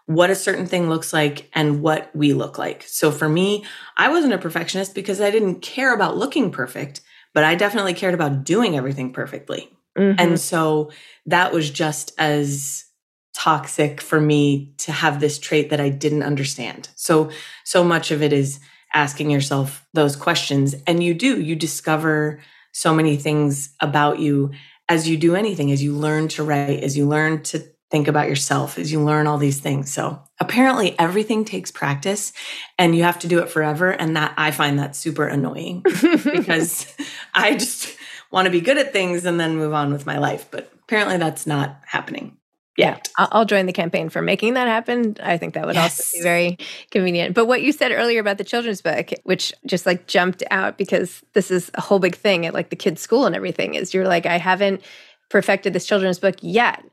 what 0.08 0.30
a 0.30 0.34
certain 0.34 0.64
thing 0.64 0.88
looks 0.88 1.12
like 1.12 1.50
and 1.52 1.82
what 1.82 2.10
we 2.16 2.32
look 2.32 2.56
like. 2.56 2.82
So 2.86 3.10
for 3.10 3.28
me, 3.28 3.66
I 3.98 4.08
wasn't 4.08 4.32
a 4.32 4.38
perfectionist 4.38 4.94
because 4.94 5.20
I 5.20 5.30
didn't 5.30 5.60
care 5.60 5.94
about 5.94 6.16
looking 6.16 6.50
perfect, 6.50 7.02
but 7.34 7.44
I 7.44 7.54
definitely 7.54 7.92
cared 7.92 8.14
about 8.14 8.42
doing 8.42 8.74
everything 8.74 9.12
perfectly. 9.12 9.68
Mm-hmm. 9.98 10.18
And 10.18 10.40
so 10.40 10.90
that 11.26 11.52
was 11.52 11.68
just 11.68 12.12
as 12.16 12.86
toxic 13.34 14.00
for 14.00 14.18
me 14.18 14.72
to 14.78 14.92
have 14.92 15.20
this 15.20 15.38
trait 15.38 15.68
that 15.68 15.80
I 15.80 15.90
didn't 15.90 16.22
understand. 16.22 16.88
So 16.96 17.30
so 17.64 17.84
much 17.84 18.10
of 18.10 18.22
it 18.22 18.32
is 18.32 18.60
asking 18.94 19.30
yourself 19.30 19.86
those 19.92 20.16
questions 20.16 20.74
and 20.86 21.02
you 21.02 21.12
do 21.12 21.38
you 21.38 21.54
discover 21.54 22.40
so 22.72 22.94
many 22.94 23.18
things 23.18 23.74
about 23.80 24.20
you 24.20 24.52
as 24.88 25.06
you 25.06 25.18
do 25.18 25.34
anything 25.34 25.70
as 25.70 25.82
you 25.82 25.92
learn 25.92 26.28
to 26.28 26.42
write 26.42 26.82
as 26.82 26.96
you 26.96 27.06
learn 27.06 27.42
to 27.42 27.62
think 27.90 28.08
about 28.08 28.28
yourself 28.28 28.78
as 28.78 28.92
you 28.92 29.02
learn 29.02 29.26
all 29.26 29.38
these 29.38 29.60
things. 29.60 29.92
So 29.92 30.20
apparently 30.40 30.98
everything 30.98 31.44
takes 31.44 31.70
practice 31.70 32.32
and 32.78 32.94
you 32.94 33.02
have 33.02 33.18
to 33.20 33.28
do 33.28 33.38
it 33.38 33.48
forever. 33.48 33.90
And 33.90 34.16
that 34.16 34.34
I 34.36 34.50
find 34.50 34.78
that 34.78 34.94
super 34.94 35.26
annoying 35.26 35.82
because 36.02 36.94
I 37.34 37.54
just 37.54 37.96
want 38.30 38.46
to 38.46 38.50
be 38.50 38.60
good 38.60 38.78
at 38.78 38.92
things 38.92 39.24
and 39.24 39.40
then 39.40 39.56
move 39.56 39.72
on 39.72 39.92
with 39.92 40.06
my 40.06 40.18
life. 40.18 40.48
But 40.50 40.70
apparently 40.82 41.16
that's 41.16 41.46
not 41.46 41.80
happening. 41.86 42.36
Yeah, 42.76 42.98
I'll 43.16 43.44
join 43.44 43.66
the 43.66 43.72
campaign 43.72 44.08
for 44.08 44.22
making 44.22 44.54
that 44.54 44.68
happen. 44.68 45.16
I 45.20 45.36
think 45.36 45.54
that 45.54 45.66
would 45.66 45.74
yes. 45.74 45.98
also 45.98 46.18
be 46.18 46.22
very 46.22 46.58
convenient. 46.92 47.34
But 47.34 47.46
what 47.46 47.60
you 47.60 47.72
said 47.72 47.90
earlier 47.90 48.20
about 48.20 48.38
the 48.38 48.44
children's 48.44 48.80
book, 48.80 49.10
which 49.24 49.52
just 49.66 49.84
like 49.84 50.06
jumped 50.06 50.44
out 50.52 50.78
because 50.78 51.24
this 51.32 51.50
is 51.50 51.72
a 51.74 51.80
whole 51.80 51.98
big 51.98 52.14
thing 52.14 52.46
at 52.46 52.54
like 52.54 52.70
the 52.70 52.76
kids' 52.76 53.00
school 53.00 53.26
and 53.26 53.34
everything, 53.34 53.74
is 53.74 53.92
you're 53.92 54.06
like, 54.06 54.26
I 54.26 54.38
haven't 54.38 54.80
perfected 55.28 55.72
this 55.72 55.86
children's 55.86 56.20
book 56.20 56.36
yet. 56.40 56.84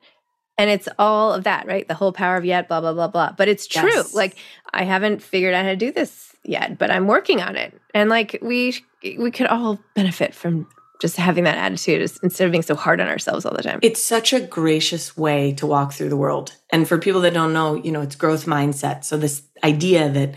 And 0.57 0.69
it's 0.69 0.87
all 0.97 1.33
of 1.33 1.43
that, 1.43 1.67
right? 1.67 1.87
The 1.87 1.93
whole 1.93 2.13
power 2.13 2.37
of 2.37 2.45
yet, 2.45 2.67
blah, 2.67 2.79
blah, 2.79 2.93
blah, 2.93 3.09
blah. 3.09 3.33
But 3.37 3.47
it's 3.47 3.67
true. 3.67 3.89
Yes. 3.89 4.13
Like, 4.13 4.37
I 4.73 4.83
haven't 4.83 5.21
figured 5.21 5.53
out 5.53 5.65
how 5.65 5.71
to 5.71 5.75
do 5.75 5.91
this 5.91 6.33
yet, 6.43 6.77
but 6.77 6.91
I'm 6.91 7.07
working 7.07 7.41
on 7.41 7.55
it. 7.57 7.73
And 7.93 8.09
like, 8.09 8.39
we, 8.41 8.75
we 9.03 9.31
could 9.31 9.47
all 9.47 9.79
benefit 9.95 10.33
from 10.33 10.67
just 11.01 11.17
having 11.17 11.43
that 11.43 11.57
attitude 11.57 12.09
instead 12.23 12.45
of 12.45 12.51
being 12.51 12.61
so 12.61 12.73
hard 12.73 13.01
on 13.01 13.09
ourselves 13.09 13.45
all 13.45 13.53
the 13.53 13.63
time. 13.63 13.79
It's 13.81 14.01
such 14.01 14.31
a 14.31 14.39
gracious 14.39 15.17
way 15.17 15.51
to 15.55 15.67
walk 15.67 15.91
through 15.91 16.07
the 16.07 16.15
world. 16.15 16.55
And 16.69 16.87
for 16.87 16.97
people 16.97 17.19
that 17.21 17.33
don't 17.33 17.51
know, 17.51 17.75
you 17.75 17.91
know, 17.91 18.01
it's 18.01 18.15
growth 18.15 18.45
mindset. 18.45 19.03
So 19.03 19.17
this 19.17 19.43
idea 19.61 20.09
that 20.09 20.35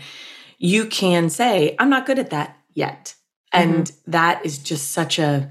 you 0.57 0.87
can 0.87 1.29
say, 1.29 1.77
I'm 1.79 1.89
not 1.89 2.05
good 2.05 2.19
at 2.19 2.31
that 2.31 2.57
yet. 2.73 3.15
And 3.53 3.85
mm-hmm. 3.85 4.11
that 4.11 4.45
is 4.45 4.57
just 4.57 4.91
such 4.91 5.17
a, 5.17 5.49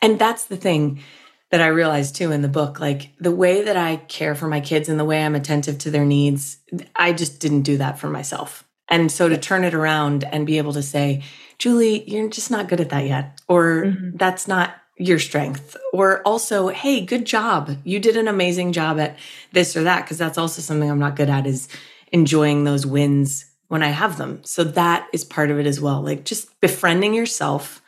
and 0.00 0.18
that's 0.18 0.46
the 0.46 0.56
thing 0.56 1.02
that 1.50 1.60
I 1.60 1.68
realized 1.68 2.16
too 2.16 2.32
in 2.32 2.42
the 2.42 2.48
book. 2.48 2.80
Like 2.80 3.12
the 3.18 3.30
way 3.30 3.62
that 3.62 3.76
I 3.76 3.96
care 3.96 4.34
for 4.34 4.48
my 4.48 4.60
kids 4.60 4.88
and 4.88 4.98
the 4.98 5.04
way 5.04 5.24
I'm 5.24 5.34
attentive 5.34 5.78
to 5.78 5.90
their 5.90 6.04
needs, 6.04 6.58
I 6.96 7.12
just 7.12 7.40
didn't 7.40 7.62
do 7.62 7.76
that 7.78 7.98
for 7.98 8.08
myself. 8.08 8.64
And 8.88 9.10
so 9.10 9.28
to 9.28 9.36
turn 9.36 9.64
it 9.64 9.74
around 9.74 10.24
and 10.24 10.46
be 10.46 10.58
able 10.58 10.72
to 10.74 10.82
say, 10.82 11.22
Julie, 11.58 12.08
you're 12.08 12.28
just 12.28 12.50
not 12.50 12.68
good 12.68 12.80
at 12.80 12.90
that 12.90 13.06
yet, 13.06 13.40
or 13.48 13.84
mm-hmm. 13.86 14.16
that's 14.16 14.46
not 14.46 14.74
your 14.98 15.18
strength, 15.18 15.76
or 15.92 16.22
also, 16.22 16.68
hey, 16.68 17.04
good 17.04 17.26
job. 17.26 17.76
You 17.84 17.98
did 17.98 18.16
an 18.16 18.28
amazing 18.28 18.72
job 18.72 18.98
at 18.98 19.18
this 19.52 19.76
or 19.76 19.82
that, 19.84 20.02
because 20.02 20.18
that's 20.18 20.38
also 20.38 20.62
something 20.62 20.90
I'm 20.90 20.98
not 20.98 21.16
good 21.16 21.28
at 21.28 21.46
is 21.46 21.68
enjoying 22.12 22.64
those 22.64 22.86
wins 22.86 23.44
when 23.68 23.82
I 23.82 23.88
have 23.88 24.16
them. 24.16 24.40
So 24.44 24.64
that 24.64 25.08
is 25.12 25.24
part 25.24 25.50
of 25.50 25.58
it 25.58 25.66
as 25.66 25.80
well. 25.80 26.00
Like 26.00 26.24
just 26.24 26.60
befriending 26.60 27.12
yourself, 27.12 27.82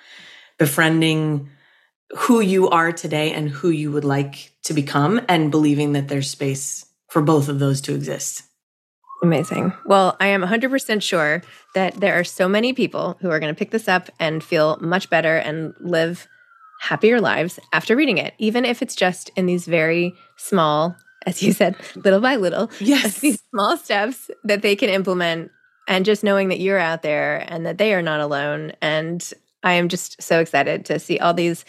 befriending 0.59 1.49
who 2.17 2.41
you 2.41 2.69
are 2.71 2.93
today 2.93 3.33
and 3.33 3.51
who 3.51 3.71
you 3.71 3.93
would 3.93 4.05
like 4.05 4.53
to 4.65 4.75
become 4.75 5.21
and 5.29 5.51
believing 5.51 5.93
that 5.93 6.09
there's 6.09 6.31
space 6.31 6.87
for 7.09 7.23
both 7.23 7.49
of 7.49 7.59
those 7.59 7.81
to 7.83 7.95
exist. 7.95 8.43
Amazing. 9.23 9.73
Well, 9.85 10.17
I 10.21 10.29
am 10.29 10.43
100% 10.43 11.03
sure 11.03 11.43
that 11.75 11.95
there 11.95 12.19
are 12.19 12.25
so 12.25 12.49
many 12.49 12.73
people 12.73 13.19
who 13.21 13.31
are 13.31 13.41
going 13.41 13.53
to 13.53 13.59
pick 13.59 13.73
this 13.73 13.89
up 13.89 14.11
and 14.21 14.45
feel 14.45 14.79
much 14.81 15.11
better 15.11 15.37
and 15.37 15.75
live 15.81 16.29
happier 16.81 17.21
lives 17.21 17.59
after 17.73 17.97
reading 17.97 18.19
it, 18.19 18.35
even 18.39 18.65
if 18.65 18.81
it's 18.81 18.95
just 18.95 19.31
in 19.37 19.47
these 19.47 19.67
very 19.67 20.15
small, 20.37 20.97
as 21.27 21.43
you 21.43 21.53
said, 21.53 21.75
little 21.97 22.21
by 22.21 22.37
little, 22.37 22.71
yes, 22.81 23.19
these 23.21 23.43
small 23.51 23.77
steps 23.77 24.31
that 24.45 24.63
they 24.63 24.77
can 24.77 24.89
implement 24.89 25.51
and 25.89 26.05
just 26.05 26.23
knowing 26.23 26.49
that 26.49 26.61
you're 26.61 26.79
out 26.79 27.03
there 27.03 27.45
and 27.49 27.67
that 27.67 27.79
they 27.79 27.95
are 27.95 28.03
not 28.03 28.21
alone 28.21 28.73
and 28.81 29.33
I 29.63 29.75
am 29.75 29.89
just 29.89 30.23
so 30.23 30.41
excited 30.41 30.85
to 30.87 30.99
see 30.99 31.19
all 31.19 31.35
these 31.35 31.65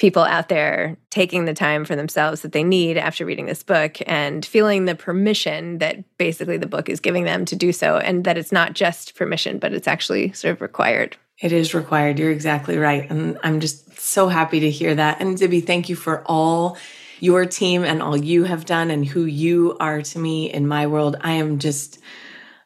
people 0.00 0.22
out 0.22 0.48
there 0.48 0.96
taking 1.10 1.44
the 1.44 1.52
time 1.52 1.84
for 1.84 1.94
themselves 1.94 2.40
that 2.40 2.52
they 2.52 2.64
need 2.64 2.96
after 2.96 3.26
reading 3.26 3.44
this 3.44 3.62
book 3.62 3.98
and 4.06 4.46
feeling 4.46 4.86
the 4.86 4.94
permission 4.94 5.76
that 5.76 6.02
basically 6.16 6.56
the 6.56 6.66
book 6.66 6.88
is 6.88 7.00
giving 7.00 7.24
them 7.24 7.44
to 7.44 7.54
do 7.54 7.70
so 7.70 7.98
and 7.98 8.24
that 8.24 8.38
it's 8.38 8.50
not 8.50 8.72
just 8.72 9.14
permission 9.14 9.58
but 9.58 9.74
it's 9.74 9.86
actually 9.86 10.32
sort 10.32 10.52
of 10.52 10.62
required. 10.62 11.18
It 11.38 11.52
is 11.52 11.74
required. 11.74 12.18
You're 12.18 12.30
exactly 12.30 12.78
right. 12.78 13.08
And 13.10 13.38
i'm 13.42 13.60
just 13.60 14.00
so 14.00 14.28
happy 14.28 14.60
to 14.60 14.70
hear 14.70 14.94
that. 14.94 15.20
And 15.20 15.36
zibby 15.36 15.64
thank 15.64 15.90
you 15.90 15.96
for 15.96 16.22
all 16.24 16.78
your 17.20 17.44
team 17.44 17.84
and 17.84 18.02
all 18.02 18.16
you 18.16 18.44
have 18.44 18.64
done 18.64 18.90
and 18.90 19.04
who 19.04 19.26
you 19.26 19.76
are 19.80 20.00
to 20.00 20.18
me 20.18 20.50
in 20.50 20.66
my 20.66 20.86
world. 20.86 21.16
I 21.20 21.32
am 21.32 21.58
just 21.58 21.98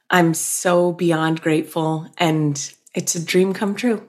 i'm 0.09 0.35
so 0.35 0.93
beyond 0.93 1.41
grateful. 1.43 2.07
And 2.17 2.73
it's 2.95 3.17
a 3.17 3.25
dream 3.25 3.55
come 3.55 3.75
true 3.75 4.09